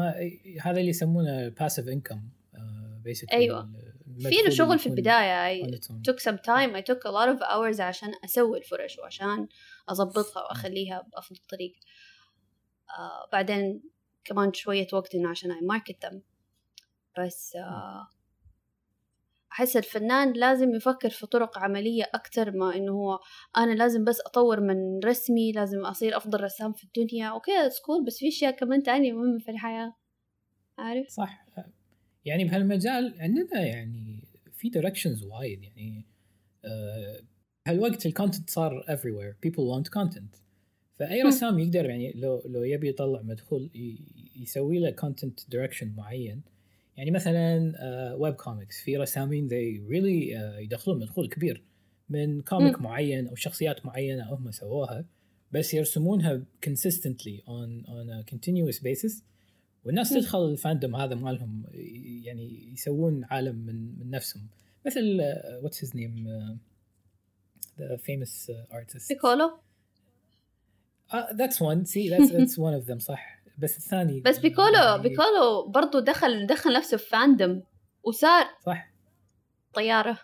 [0.61, 2.19] هذا اللي يسمونه passive income
[2.55, 2.59] uh,
[3.07, 3.69] basically أيوة.
[4.07, 6.01] المدخول في له شغل في البداية I own.
[6.09, 9.47] took some time I took a lot of hours عشان أسوي الفرش وعشان
[9.89, 11.79] أضبطها وأخليها بأفضل طريقة
[12.99, 13.83] آه بعدين
[14.23, 16.15] كمان شوية وقت إنه عشان I market them
[17.19, 18.07] بس آه
[19.57, 23.19] أحس الفنان لازم يفكر في طرق عملية أكتر ما إنه هو
[23.57, 27.27] أنا لازم بس أطور من رسمي لازم أصير أفضل رسام في الدنيا.
[27.27, 29.93] okay cool بس في أشياء كمان تانية مهمة في الحياة.
[30.77, 31.45] عارف؟ صح.
[32.25, 36.05] يعني بهالمجال عندنا يعني في directions وايد يعني
[36.65, 37.21] آه،
[37.67, 39.47] هالوقت ال content صار everywhere.
[39.47, 40.39] People want content.
[40.99, 41.21] فأي.
[41.21, 43.69] رسام يقدر يعني لو لو يبي يطلع مدخول
[44.35, 46.41] يسوي له content direction معين
[46.97, 47.73] يعني مثلا
[48.15, 51.63] web comics في رسامين they really آه، يدخلون مدخول كبير
[52.09, 52.83] من comic مم.
[52.83, 55.05] معين أو شخصيات معينة هم سووها
[55.51, 59.23] بس يرسمونها consistently on on a continuous basis.
[59.85, 60.19] والناس مم.
[60.19, 61.63] تدخل ال fandom هذا مالهم
[62.23, 64.47] يعني يسوون عالم من من نفسهم.
[64.85, 65.19] مثل
[65.63, 66.27] what's his name
[67.79, 69.51] the famous artist بيكولو
[71.33, 73.36] that's one see that's that's one of them صح.
[73.57, 77.61] بس الثاني بس بيكولو يعني بيكولو برضو دخل دخل نفسه في fandom
[78.03, 78.91] وصار صح.
[79.73, 80.19] طيارة.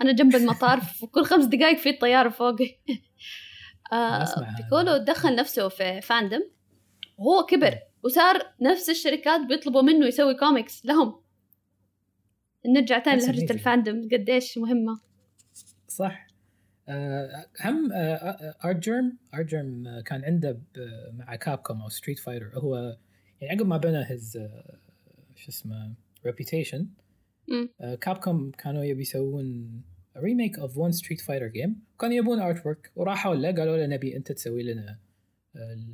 [0.00, 2.78] أنا جنب المطار في كل خمس دقايق في طيارة فوقي.
[3.92, 4.24] آه.
[4.56, 6.40] بيكولو دخل نفسه في fandom
[7.18, 11.20] وهو كبر وصار نفس الشركات بيطلبوا منه يسوي كوميكس لهم.
[12.66, 13.52] نرجع تاني لهرجة.
[13.52, 15.00] ال fandom قديش مهمة.
[15.88, 16.27] صح.
[17.64, 17.92] هم
[18.64, 20.60] Artgerm Artgerm كان عنده
[21.12, 22.96] مع Capcom أو Street Fighter هو
[23.40, 24.38] يعني عقب ما بنى his
[25.34, 25.94] شو اسمه
[26.26, 26.88] reputation
[27.48, 27.68] مم.
[28.00, 29.82] Capcom كانوا يبي يسوون
[30.16, 34.32] remake of one Street Fighter game كانوا يبون artwork وراحوا له قالوا له نبي أنت
[34.32, 34.98] تسوي لنا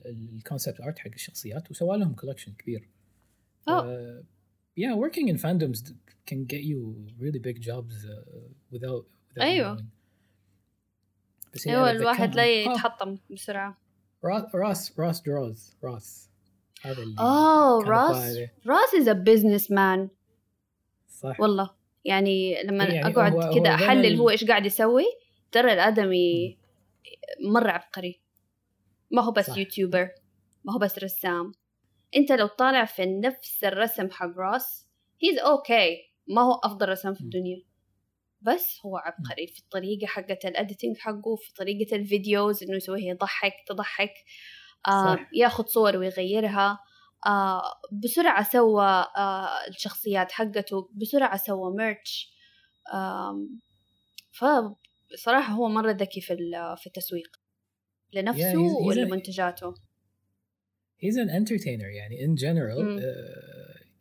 [0.06, 2.88] ال concept art حق الشخصيات وسوى لهم collection كبير
[3.70, 3.85] Oh.
[4.83, 5.78] Yeah, working in fandoms
[6.28, 6.78] can get you
[7.22, 8.11] really big jobs uh,
[8.72, 9.76] without, without أيوة.
[9.76, 9.85] knowing.
[11.54, 12.42] بس يعني الواحد لا.
[12.42, 13.78] آه، يتحطم بسرعة.
[14.24, 16.30] را- راس Ross Draws Ross.
[16.82, 18.37] هذا اللي اوه كان Ross.
[18.66, 20.08] Ross is a businessman
[21.08, 21.40] صح.
[21.40, 21.70] والله.
[22.04, 25.04] يعني لما يعني أقعد كذا أحلل هو إيش قاعد يسوي
[25.52, 26.58] ترى الآدمي
[27.52, 28.20] مره عبقري.
[29.10, 29.56] ما هو بس صح.
[29.58, 30.08] YouTuber.
[30.64, 31.52] ما هو بس رسام.
[32.16, 34.87] أنت لو طالع في نفس الرسم حق Ross
[35.22, 35.96] he's okay
[36.28, 37.26] ما هو أفضل رسام في م.
[37.26, 37.62] الدنيا.
[38.44, 43.11] بس هو عبقري في الطريقة حقت ال editing حقه في طريقة ال videos إنه يسويها
[43.11, 44.14] يضحك تضحك
[44.88, 45.18] آه.
[45.35, 46.78] ياخذ صور ويغيرها.
[47.26, 52.30] آه بسرعة سوى آه الشخصيات حقته بسرعة سوى merch
[52.94, 53.61] آم،
[54.33, 56.37] فصراحة هو مرة ذكي في
[56.78, 57.37] في التسويق
[58.12, 59.74] لنفسه Yeah, he's- he's ولمنتجاته.
[60.98, 62.80] he's an entertainer يعني in general.
[62.83, 62.98] مم.
[62.98, 63.43] uh,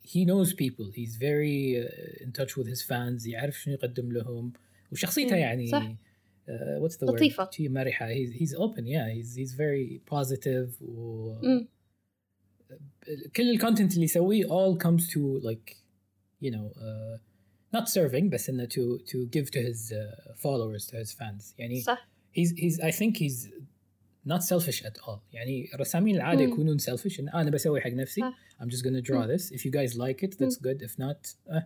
[0.03, 4.53] he knows people he's very uh, in touch with his fans يعرف شنو يقدم لهم
[4.91, 5.37] وشخصيته مم.
[5.41, 5.83] يعني صح.
[6.47, 7.45] uh, what's the لطيفة.
[7.45, 11.67] word شي مرحة he's, he's open yeah he's, he's very positive و مم.
[13.35, 15.75] كل الكونتنت اللي يسويه all comes to like
[16.41, 17.19] you know uh,
[17.77, 21.81] not serving بس انه to to give to his uh, followers to his fans يعني
[21.81, 23.47] صح he's he's I think he's
[24.27, 26.51] not selfish at all يعني الرسامين العادة مم.
[26.53, 28.39] يكونون selfish إن أنا بسوي حق نفسي صح.
[28.61, 29.37] I'm just gonna draw مم.
[29.37, 31.61] this if you guys like it that's good if not uh.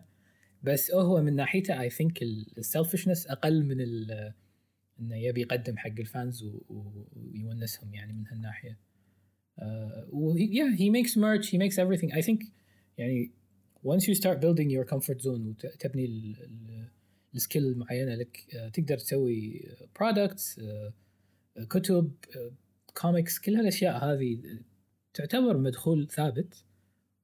[0.63, 4.33] بس هو من ناحيته I think ال selfishness أقل من ال
[4.99, 8.79] إنه يبي يقدم حق الفانز و- و- ويونسهم يعني من هالناحية
[9.59, 9.63] uh,
[10.13, 12.43] و he, yeah he makes merch he makes everything I think
[12.97, 13.31] يعني
[13.85, 16.89] once you start building your comfort zone وتبني ال- ال-
[17.35, 19.61] السكيل المعينة لك uh, تقدر تسوي
[19.99, 20.91] products uh,
[21.70, 22.12] كتب
[23.00, 24.42] كوميكس كل هالأشياء هذه
[25.14, 26.64] تعتبر مدخول ثابت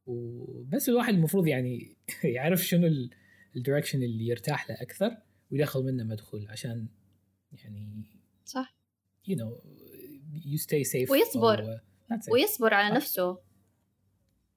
[0.06, 2.90] وبس الواحد المفروض يعني يعرف شنو
[3.56, 5.16] ال direction اللي يرتاح له أكثر
[5.52, 6.86] ويدخل منه مدخول عشان
[7.52, 8.04] يعني
[8.44, 8.74] صح
[9.30, 9.52] you know
[10.34, 11.80] you stay safe ويصبر.
[12.32, 12.94] ويصبر على.
[12.96, 13.38] نفسه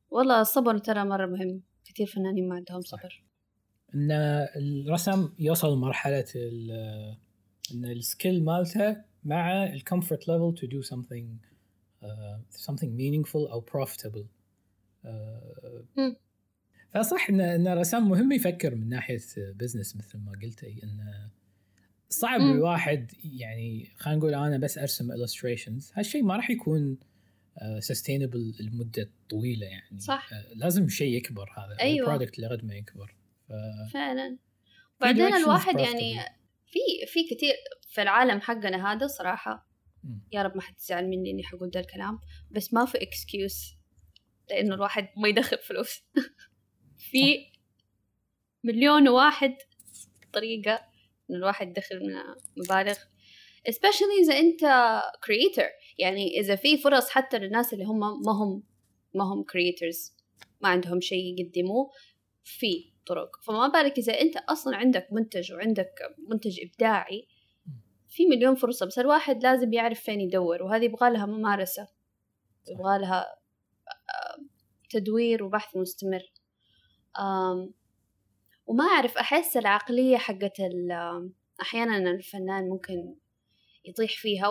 [0.10, 3.00] والله الصبر ترى مرة مهم كثير فنانين ما عندهم صح.
[3.02, 3.24] صبر
[3.96, 4.12] إن
[4.56, 7.18] الرسم يوصل لمرحلة ال-
[7.74, 11.26] إن ال skill مالته مع ال comfort level to do something
[12.04, 14.26] uh, something meaningful أو profitable
[15.06, 15.08] uh,
[15.98, 16.16] مم.
[16.90, 21.30] فصح إن إن الرسام مهم يفكر من ناحية business مثل ما قلتي انه
[22.10, 22.52] صعب مم.
[22.52, 26.98] الواحد يعني خلينا نقول أنا بس أرسم illustrations هالشيء ما راح يكون
[27.58, 30.30] uh, sustainable لمدة طويلة يعني صح.
[30.30, 32.08] uh, لازم شيء يكبر هذا أيوة.
[32.08, 33.16] ال product اللي قد ما يكبر
[33.48, 33.52] ف...
[33.94, 34.38] فعلا
[35.02, 35.80] بعدين الواحد.
[35.80, 36.37] يعني
[36.68, 37.54] في في كثير
[37.88, 39.68] في العالم حقنا هذا صراحة.
[40.32, 42.20] يا رب ما حد يزعل مني إني حقول ده الكلام
[42.52, 43.74] بس ما في excuse
[44.50, 46.04] لإنه الواحد ما يدخل فلوس.
[47.12, 47.46] في
[48.64, 49.56] مليون واحد
[50.34, 50.88] طريقة
[51.30, 52.96] إنه الواحد يدخل منها مبالغ.
[53.70, 54.62] Especially إذا أنت
[55.26, 55.70] creator.
[55.98, 58.64] يعني إذا في فرص حتى للناس اللي هم ما هم
[59.14, 60.14] ما هم creators
[60.62, 61.92] ما عندهم شيء يقدموه
[62.44, 62.97] في.
[63.08, 65.94] طرق فما بالك إذا أنت أصلا عندك منتج وعندك
[66.30, 67.28] منتج إبداعي
[68.10, 71.88] في مليون فرصة بس الواحد لازم يعرف فين يدور وهذه يبغى لها ممارسة
[72.68, 73.26] يبغى لها
[73.88, 74.44] آه،
[74.90, 76.22] تدوير وبحث مستمر.
[78.66, 80.60] وما أعرف أحس العقلية حقت
[81.62, 83.16] أحيانا الفنان ممكن
[83.86, 84.48] يطيح فيها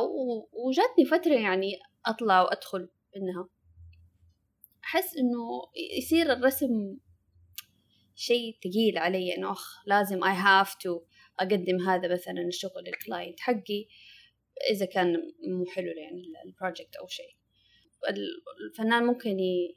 [0.52, 1.72] وجاتني فترة يعني
[2.06, 3.48] أطلع وأدخل منها.
[4.84, 5.62] أحس إنه
[5.98, 6.96] يصير الرسم
[8.16, 11.00] شيء ثقيل علي إنه أخ لازم I have to
[11.40, 13.86] أقدم هذا مثلا الشغل لل client حقي
[14.70, 15.16] إذا كان
[15.48, 17.36] مو حلو يعني ال project أو شيء.
[18.70, 19.36] الفنان ممكن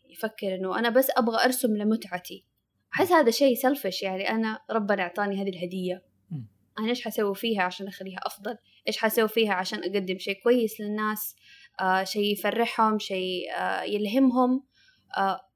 [0.09, 2.45] يفكر إنه أنا بس أبغى أرسم لمتعتي.
[2.93, 6.03] أحس هذا شيء سلفش يعني أنا ربنا أعطاني هذه الهدية.
[6.31, 6.47] مم.
[6.79, 11.35] أنا إيش حسوي فيها عشان أخليها أفضل؟ إيش حسوي فيها عشان أقدم شيء كويس للناس؟
[11.81, 14.63] آه شيء يفرحهم شيء آه يلهمهم؟
[15.17, 15.48] آه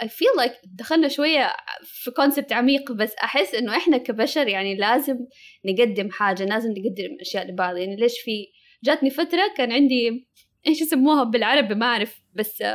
[0.00, 1.52] I feel like دخلنا شوية
[1.84, 5.18] في كونسبت عميق بس أحس إنه إحنا كبشر يعني لازم
[5.64, 7.76] نقدم حاجة لازم نقدم أشياء لبعض.
[7.76, 8.46] يعني ليش في؟
[8.84, 10.28] جاتني فترة كان عندي
[10.66, 12.66] إيش يسموها بالعربي؟ ما أعرف بس uh,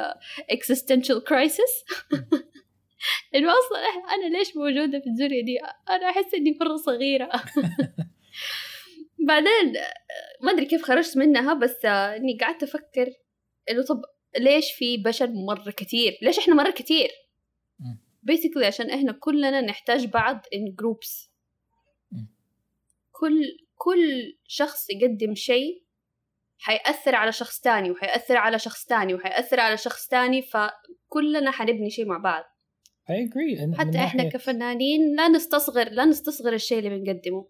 [0.53, 2.01] existential crisis.
[3.35, 3.79] إنه أصلا
[4.15, 5.57] أنا ليش موجودة في الدنيا دي؟
[5.89, 7.29] أنا أحس إني مرة صغيرة.
[9.27, 13.07] بعدين آه، ما أدري كيف خرجت منها بس آه، إني قعدت أفكر
[13.69, 14.01] إنه طب
[14.39, 17.09] ليش في بشر مرة كتير؟ ليش إحنا مرة كتير؟
[17.79, 17.97] مم.
[18.31, 21.27] basically عشان إحنا كلنا نحتاج بعض in groups.
[23.11, 23.41] كل
[23.75, 25.83] كل شخص يقدم شيء
[26.59, 32.05] حيأثر على شخص تاني وحيأثر على شخص تاني وحيأثر على شخص تاني فكلنا حنبني شيء
[32.05, 32.43] مع بعض.
[33.09, 33.77] I agree.
[33.79, 37.47] حتى إحنا كفنانين لا نستصغر لا نستصغر الشيء اللي بنقدمه.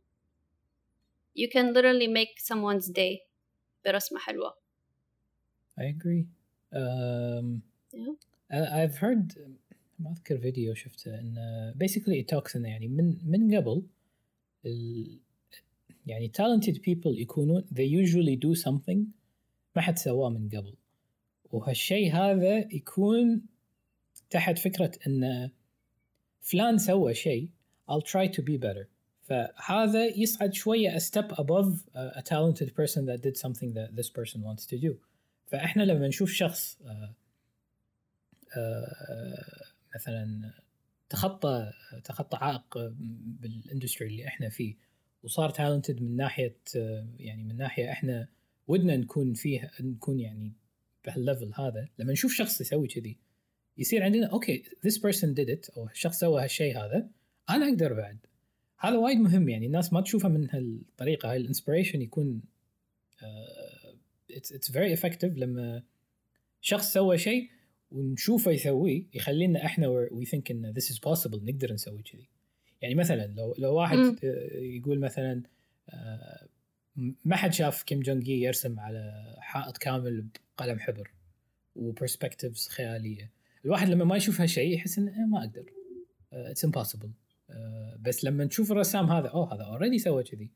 [1.40, 3.28] You can literally make someone's day
[3.86, 4.58] برسمة حلوة.
[5.80, 6.37] I agree.
[6.73, 7.63] um,
[7.95, 8.15] Yeah.
[8.51, 9.39] I've heard
[9.99, 13.83] ما اذكر فيديو شفته ان basically it talks انه يعني من من قبل
[14.67, 15.19] ال
[16.07, 18.99] يعني talented people يكونون they usually do something
[19.77, 20.75] ما حد سواه من قبل
[21.51, 23.43] وهالشيء هذا يكون
[24.31, 25.51] تحت فكرة ان
[26.41, 27.49] فلان سوى شيء
[27.91, 28.89] I'll try to be better
[29.23, 34.43] فهذا يصعد شوية a step above a talented person that did something that this person
[34.43, 34.97] wants to do
[35.48, 36.86] فاحنا لما نشوف شخص uh,
[38.52, 40.54] uh, مثلا
[41.10, 41.72] تخطى
[42.04, 42.78] تخطى عائق
[43.40, 44.76] بال industry اللي إحنا فيه
[45.24, 46.58] وصار talented من ناحية
[47.20, 48.28] يعني من ناحية إحنا
[48.68, 50.54] ودنا نكون فيها نكون يعني
[51.06, 53.18] بهال level هذا لما نشوف شخص يسوي كذي
[53.78, 57.10] يصير عندنا okay this person did it أو الشخص سوى هالشيء هذا
[57.50, 58.18] أنا أقدر بعد.
[58.80, 62.42] هذا وايد مهم يعني الناس ما تشوفها من هالطريقة هاي ال inspiration يكون
[64.38, 65.84] it's it's very effective لما
[66.62, 67.50] شخص سوى شيء
[67.92, 72.30] ونشوفه يسويه يخلينا إحنا we think إن this is possible نقدر نسوي كذي.
[72.82, 74.16] يعني مثلا لو لو واحد م.
[74.54, 75.44] يقول مثلا
[75.90, 76.48] آه،
[77.26, 80.26] ما حد شاف كيم جونج يرسم على حائط كامل
[80.58, 81.12] بقلم حبر
[81.76, 83.32] و perspectives خيالية.
[83.66, 85.66] الواحد لما ما يشوف هالشيء يحس إنه ما أقدر.
[86.34, 87.12] it's uh, impossible
[88.00, 90.50] بس لما تشوف الرسام هذا أوه هذا already سوى كذي.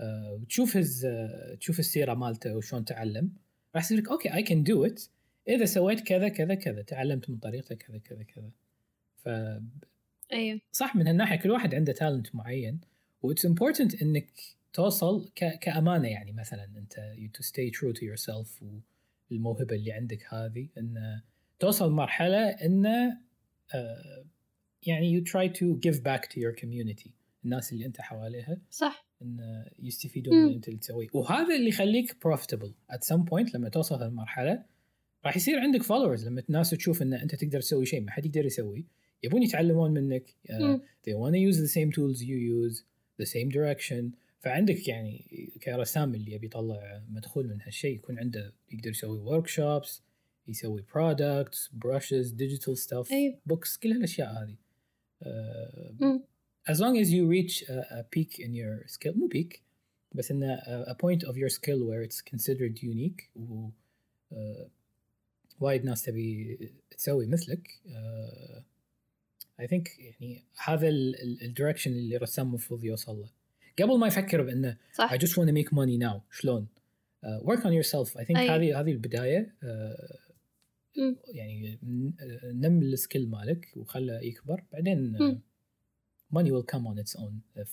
[0.00, 3.32] وتشوف his uh, تشوف السيرة مالته وشلون تعلم.
[3.74, 5.02] راح يصير لك okay I can do it
[5.48, 8.50] إذا سويت كذا كذا كذا تعلمت من طريقته كذا كذا كذا.
[9.16, 9.28] ف
[10.32, 10.60] أيوه.
[10.72, 12.80] صح من هالناحية كل واحد عنده talent معين.
[13.22, 14.30] و it's important إنك
[14.72, 15.58] توصل ك...
[15.58, 16.94] كأمانة يعني مثلا أنت
[17.34, 18.64] to stay true to yourself
[19.30, 20.68] والموهبة اللي عندك هذه.
[20.78, 21.20] إن
[21.58, 23.10] توصل مرحله إن
[23.72, 23.76] uh,
[24.86, 29.06] يعني you try to give back to your community الناس اللي أنت حواليها صح.
[29.22, 31.08] إن يستفيدون من اللي انت اللي تسويه.
[31.12, 34.64] وهذا اللي يخليك profitable at some point لما توصل هالمرحلة
[35.26, 38.46] راح يصير عندك followers لما الناس تشوف إن أنت تقدر تسوي شيء ما حد يقدر
[38.46, 38.86] يسوي
[39.22, 40.34] يبون يتعلمون منك.
[40.48, 42.82] uh, they want to use the same tools you use
[43.22, 44.16] the same direction.
[44.40, 45.24] فعندك يعني
[45.62, 50.02] كرسام اللي يبي يطلع مدخول من هالشيء يكون عنده يقدر يسوي workshops
[50.48, 53.08] يسوي products brushes digital stuff
[53.46, 54.56] books كل هالأشياء هذه.
[55.22, 56.31] uh,
[56.70, 59.60] as long as you reach a, a peak in your skill مو peak
[60.14, 63.68] بس ان a, a point of your skill where it's considered unique و
[64.32, 64.68] uh,
[65.60, 66.58] وايد ناس تبي
[66.90, 68.62] تسوي مثلك uh,
[69.66, 70.88] think يعني هذا
[71.42, 73.28] ال direction اللي الرسام المفروض يوصل له
[73.78, 75.14] قبل ما يفكر بانه صح.
[75.14, 76.66] I just want to make money now شلون
[77.24, 80.16] uh, work on yourself I think هذه هذه البدايه uh,
[81.28, 81.78] يعني
[82.44, 85.51] نم ال skill مالك وخله يكبر بعدين uh,
[86.32, 87.68] money will come on its own if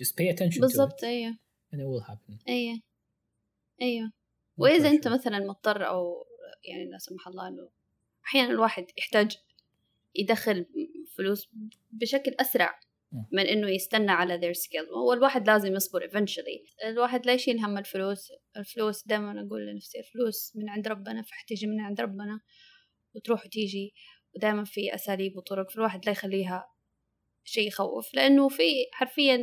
[0.00, 1.36] just pay attention بالضبط to it أيوه.
[1.72, 2.38] and it will happen.
[2.48, 2.80] أيوه.
[3.82, 4.12] أيوه.
[4.56, 6.26] وإذا أنت مثلا مضطر أو
[6.64, 7.68] يعني لا سمح الله إنه
[8.24, 9.36] أحيانا الواحد يحتاج
[10.14, 10.66] يدخل
[11.16, 11.48] فلوس
[11.92, 12.80] بشكل أسرع
[13.32, 14.92] من إنه يستنى على their skill.
[14.96, 16.86] هو الواحد لازم يصبر eventually.
[16.86, 18.32] الواحد لا يشيل هم الفلوس.
[18.56, 22.40] الفلوس دائما أقول لنفسي الفلوس من عند ربنا فحتيجي من عند ربنا
[23.14, 23.94] وتروح وتيجي.
[24.36, 26.73] ودائما في أساليب وطرق فالواحد لا يخليها
[27.44, 29.36] شيء يخوف لأنه في حرفيا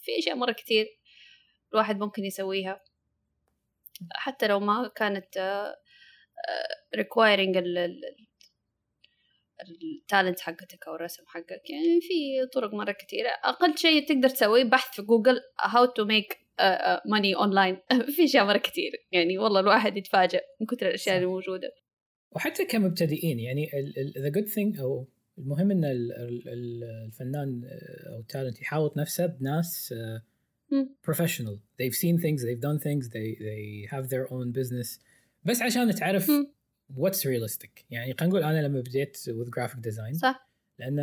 [0.00, 0.86] في أشياء مرة كتير
[1.72, 2.80] الواحد ممكن يسويها.
[4.12, 5.38] حتى لو ما كانت
[6.96, 7.56] requiring
[9.60, 14.94] التالنت حقتك أو الرسم حقك يعني في طرق مرة كثيره أقل شيء تقدر تسويه بحث
[14.94, 16.44] في جوجل how to make
[17.06, 17.76] money online.
[18.16, 21.72] في أشياء مرة كثير يعني والله الواحد يتفاجئ من كثر الأشياء اللي موجودة.
[22.32, 23.70] وحتى كمبتدئين يعني
[24.18, 27.62] the good thing أو المهم ان الفنان
[28.08, 29.94] أو ال talent يحاوط نفسه بناس
[31.04, 35.00] professional they've seen things they've done things they they have their own business
[35.44, 36.30] بس عشان تعرف
[36.96, 40.98] what's realistic يعني خلينا نقول أنا لما بديت with graphic design صح لأن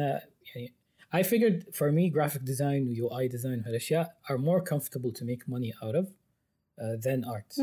[0.56, 0.74] يعني
[1.13, 5.48] I figured for me graphic design و UI design هالاشياء are more comfortable to make
[5.48, 7.62] money out of uh, than art.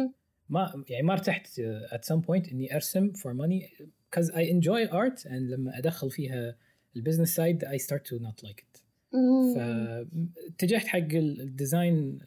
[0.48, 4.86] ما يعني ما ارتحت uh, at some point اني ارسم for money because I enjoy
[4.86, 6.56] art and لما أدخل فيها
[6.96, 8.82] ال business side I start to not like it.
[9.56, 12.18] فاتجهت حق ال design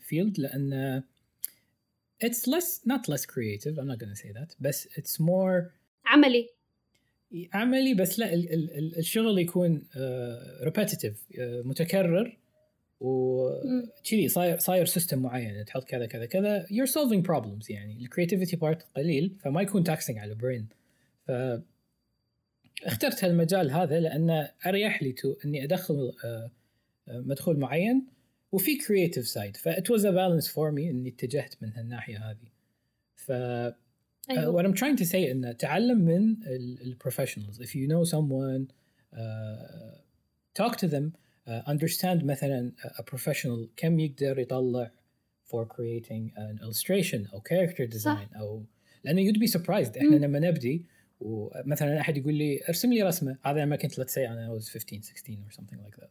[0.00, 1.02] field لأن
[2.24, 5.70] it's less not less creative I'm not gonna say that بس it's more
[6.06, 6.48] عملي.
[7.52, 12.38] عملي بس لا ال ال الشغل يكون uh, repetitive uh, متكرر
[13.00, 17.98] وكذي صاير صاير system معين تحط كذا كذا كذا you're solving problems يعني.
[18.02, 20.68] ال creativity part قليل فما يكون taxing على ال brain
[21.26, 21.30] ف
[22.84, 26.50] اخترت هالمجال هذا لأنه أريح لي to إني أدخل uh,
[27.08, 28.06] مدخول معين
[28.52, 32.48] وفي creative side that was a balance for me إني اتجهت من هالناحية هذه.
[33.16, 33.32] ف
[34.30, 37.58] Uh, what I'm trying to say إن تعلم من ال professionals.
[37.60, 38.70] If you know someone,
[39.12, 39.98] uh,
[40.54, 41.12] talk to them,
[41.48, 44.90] uh, understand مثلا a professional كم يقدر يطلع
[45.44, 48.28] for creating an illustration أو character design صح.
[48.36, 48.64] أو
[49.04, 49.96] لأنه you'd be surprised.
[49.96, 50.84] إحنا لما نبدي
[51.24, 53.36] ومثلا أحد يقول لي ارسم لي رسمة.
[53.44, 56.10] هذا لما كنت let's say أنا was 15 16 or something like that.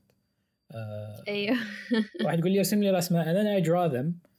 [0.74, 1.58] Uh, أيوه.
[2.26, 4.32] واحد يقول لي ارسم لي رسمة and then I draw them.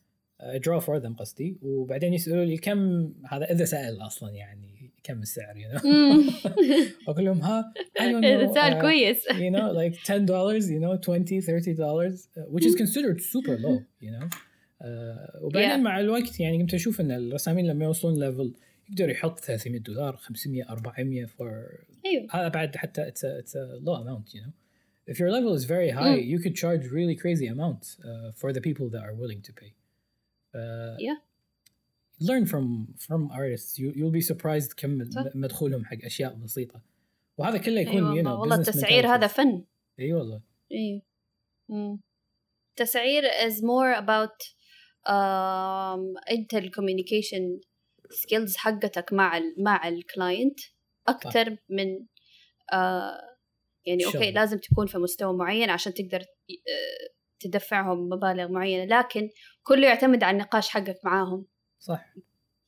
[0.60, 1.56] Draw for them قصدي.
[1.62, 5.78] وبعدين يسألوا لي كم هذا إذا سأل أصلا يعني كم السعر؟ you know
[7.08, 9.24] أقول لهم ها إذا سؤال كويس.
[9.44, 13.82] you know like 10 dollars you know 20 30 dollars which is considered super low
[14.00, 14.26] you know.
[14.26, 15.84] uh, وبعدين yeah.
[15.84, 18.54] مع الوقت يعني قمت أشوف إن الرسامين لما يوصلون level
[18.90, 21.40] يقدر يحط 300 دولار 500 400 for
[22.06, 24.52] أيوه هذا بعد حتى it's a, it's a low amount you know
[25.06, 26.26] if your level is very high mm.
[26.26, 29.72] you could charge really crazy amounts uh, for the people that are willing to pay
[30.98, 31.18] yeah
[32.20, 32.64] learn from
[33.06, 36.80] from artists you you'll be surprised كم مدخولهم حق اشياء بسيطه
[37.38, 39.64] وهذا كله يكون أيوة you know, والله التسعير هذا فن
[39.98, 40.40] اي أيوة والله
[40.72, 41.02] اي
[42.70, 44.38] التسعير is more about
[45.06, 47.60] um, انت ال communication
[48.12, 50.60] skills حقتك مع ال مع ال client
[51.08, 51.98] أكثر من
[52.72, 53.32] uh,
[53.84, 59.28] يعني okay لازم تكون في مستوى معين عشان تقدر uh, تدفعهم مبالغ معينة لكن
[59.62, 61.46] كله يعتمد على النقاش حقك معاهم.
[61.78, 62.14] صح.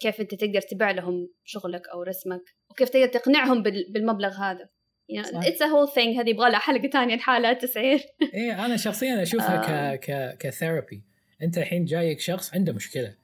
[0.00, 4.68] كيف أنت تقدر تبيع لهم شغلك أو رسمك وكيف تقدر تقنعهم بالمبلغ هذا.
[5.08, 8.00] يعني it's a whole thing هذه يبغى لها حلقة ثانية لحالها تسعير.
[8.34, 9.56] إيه أنا شخصيا أشوفها
[9.92, 9.96] آه.
[9.96, 11.02] ك ك ك therapy.
[11.42, 13.14] أنت الحين جايك شخص عنده مشكلة.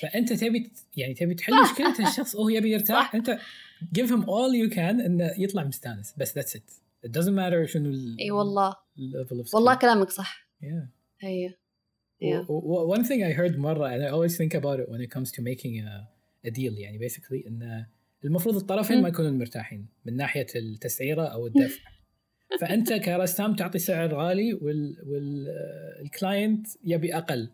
[0.00, 3.38] فأنت تبي يعني تبي تحل مشكلة الشخص وهو يبي يرتاح أنت
[3.98, 6.14] give him all you can إنه يطلع مستانس.
[6.18, 6.72] بس that's it.
[7.06, 8.76] It doesn't matter شنو إي والله.
[9.54, 10.48] والله كلامك صح.
[10.62, 10.66] Yeah.
[11.22, 11.52] Yeah.
[12.20, 12.42] Yeah.
[12.96, 15.42] One thing I heard مرة and I always think about it when it comes to
[15.42, 16.08] making a,
[16.44, 17.86] a deal يعني basically إن
[18.24, 21.80] المفروض الطرفين ما يكونون مرتاحين من ناحية التسعيرة أو الدفع.
[22.60, 27.48] فأنت كرسام تعطي سعر غالي وال وال client يبي أقل.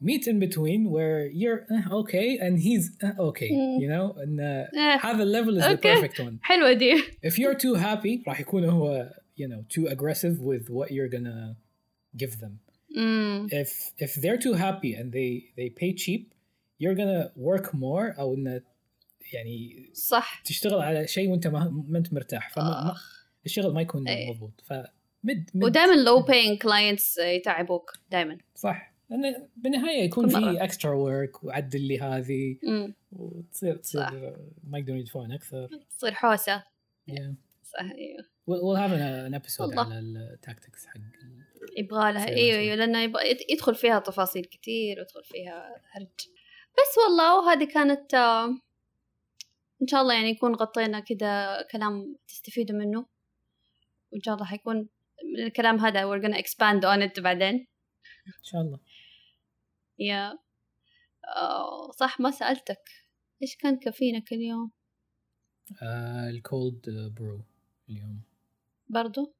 [0.00, 3.50] meet in between where you're uh, okay and he's uh, okay
[3.82, 5.74] you know and uh, هذا level is okay.
[5.74, 9.86] the perfect one حلوة دي if you're too happy راح يكون هو you know too
[9.86, 11.56] aggressive with what you're gonna
[12.16, 12.60] give them.
[12.96, 13.52] Mm.
[13.62, 16.34] If if they're too happy and they they pay cheap,
[16.78, 18.60] you're gonna work more او ان
[19.32, 22.94] يعني صح تشتغل على شيء وانت ما, ما انت مرتاح فما
[23.46, 24.30] الشغل ما يكون أي.
[24.30, 24.72] مضبوط ف
[25.24, 31.43] مد, مد ودائما لو باينج كلاينتس يتعبوك دائما صح لأن بالنهاية يكون في extra work
[31.43, 32.57] وعدل لي هذه.
[33.11, 35.69] وتصير تصير ما يقدرون يدفعون أكثر.
[35.97, 36.63] تصير حوسة.
[37.11, 37.33] Yeah.
[37.63, 40.99] صح أيوه we'll have an episode على ال tactics حق
[41.77, 42.27] يبغى لها.
[42.27, 46.29] إيوه إيوه لأنه يبغى يدخل فيها تفاصيل كتير ويدخل فيها هرج.
[46.73, 48.45] بس والله وهذه كانت آه،
[49.81, 53.05] إن شاء الله يعني يكون غطينا كذا كلام تستفيدوا منه.
[54.11, 54.89] وإن شاء الله حيكون
[55.39, 57.67] الكلام هذا we're gonna expand on it بعدين.
[58.27, 58.79] إن شاء الله.
[59.99, 60.37] yeah yeah.
[61.37, 62.83] آه صح ما سألتك.
[63.41, 64.71] إيش كان كافينك اليوم؟
[65.81, 67.41] آه ال cold brew
[67.89, 68.21] اليوم.
[68.89, 69.33] برضو؟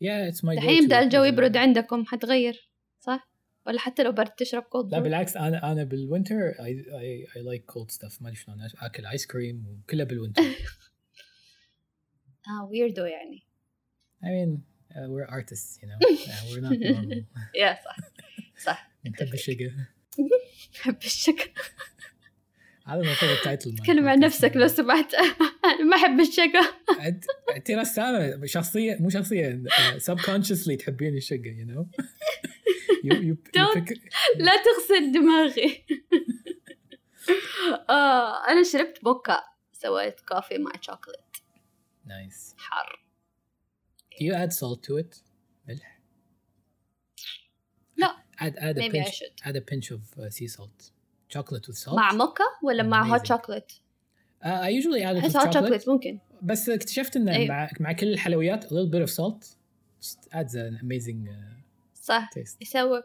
[0.00, 2.70] yeah it's my الحين يبدأ الجو يبرد عندكم حتغير
[3.00, 3.28] صح؟
[3.66, 7.42] ولا حتى لو برد تشرب cold لا بالعكس أنا أنا بال winter I I I
[7.42, 10.42] like cold stuff ما ادري شلون أكل ice cream وكله بال winter
[12.48, 13.46] آه weirdo يعني.
[14.22, 15.98] I mean uh, we're artists you know.
[16.28, 17.24] Yeah, we're not normal.
[17.54, 17.96] yeah صح
[18.64, 18.93] صح.
[19.10, 19.72] نحب الشقا
[20.74, 21.50] نحب الشقا
[22.86, 25.14] هذا المفروض ال title تكلم عن نفسك لو سمحت.
[25.90, 26.76] ما أحب الشقا
[27.56, 29.62] انت رسامة شخصية مو شخصية
[29.98, 31.86] subconsciously تحبين الشقا you know
[34.36, 35.84] لا تغسل دماغي.
[37.90, 39.40] آه أنا شربت موكا
[39.72, 41.36] سويت كوفي مع شوكولات
[42.06, 43.00] نايس حار.
[44.14, 45.22] Do you add salt to it?
[45.68, 46.00] ملح؟
[47.96, 48.23] لا.
[48.39, 50.91] add add a Maybe pinch add a pinch of uh, sea salt
[51.33, 53.71] chocolate with salt مع موكا ولا مع هوت شوكولات؟
[54.43, 57.47] Uh, I usually add it with hot chocolate ممكن بس اكتشفت انه أيوه.
[57.47, 59.45] مع مع كل الحلويات a little bit of salt
[60.01, 61.59] just adds an amazing uh,
[61.95, 62.57] صح taste.
[62.61, 63.03] يسوي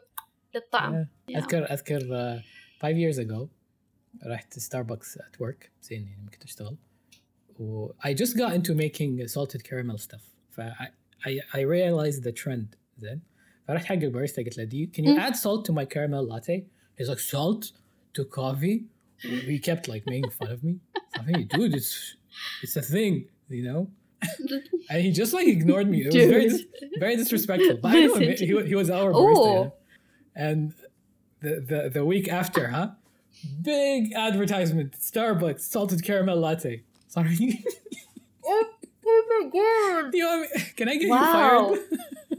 [0.55, 1.37] للطعم yeah.
[1.37, 2.43] اذكر اذكر uh,
[2.85, 3.47] five years ago
[4.27, 6.77] رحت ستاربكس at work زين يعني كنت اشتغل
[7.59, 10.87] و I just got into making salted caramel stuff ف I,
[11.25, 13.21] I, I realized the trend زين
[13.69, 16.67] فرحت حق الباريستا قلت له do you, can you add salt to my caramel latte
[16.99, 17.73] he's like salt
[18.13, 18.85] to coffee
[19.19, 20.75] he kept like making fun of me
[21.15, 22.17] so I'm like, dude it's
[22.63, 23.15] it's a thing
[23.49, 23.89] you know
[24.91, 25.99] and he just like ignored me.
[26.03, 26.49] It was very,
[26.99, 27.77] very disrespectful.
[27.83, 28.37] But I know him.
[28.37, 29.65] He, he was our barista.
[29.65, 30.45] Yeah?
[30.47, 30.73] And
[31.41, 32.89] the, the the week after, huh?
[33.63, 36.83] big advertisement Starbucks salted caramel latte.
[37.09, 37.65] Sorry.
[38.47, 38.65] oh,
[39.07, 40.15] oh my god.
[40.15, 41.71] you want me, can I get Wow.
[41.71, 42.38] you fired?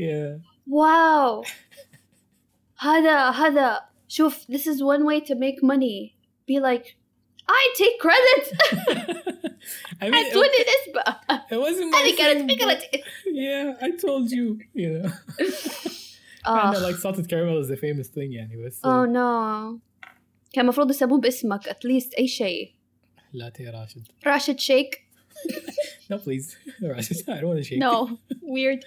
[0.00, 0.40] yeah.
[0.70, 1.44] واو
[2.78, 6.14] هذا هذا شوف this is one way to make money
[6.48, 6.96] be like
[7.48, 8.44] I take credit
[10.02, 11.02] I mean, أعطوني it, نسبة
[11.50, 14.58] it wasn't my هذه كانت thing, but- فكرتي Yeah, I told you.
[14.74, 15.10] You know,
[16.44, 19.80] I آه know like salted caramel is a famous thing يعني بس oh no
[20.52, 22.72] كان المفروض يسموه باسمك at least أي شيء
[23.34, 24.02] latte راشد.
[24.26, 25.02] راشد شيك
[26.10, 26.46] No, please.
[26.82, 27.78] Rashid, I don't want to shake.
[27.78, 28.80] no weird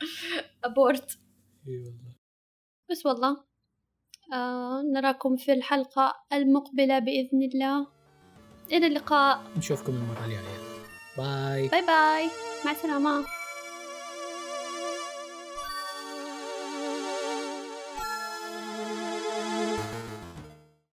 [0.66, 1.16] abort
[1.68, 2.14] إي والله.
[2.90, 3.44] بس والله
[4.32, 7.86] آه نراكم في الحلقة المقبلة بإذن الله
[8.72, 10.58] إلى اللقاء نشوفكم المرة الجاية.
[11.16, 11.68] bye.
[11.68, 12.30] bye bye
[12.64, 13.37] مع السلامة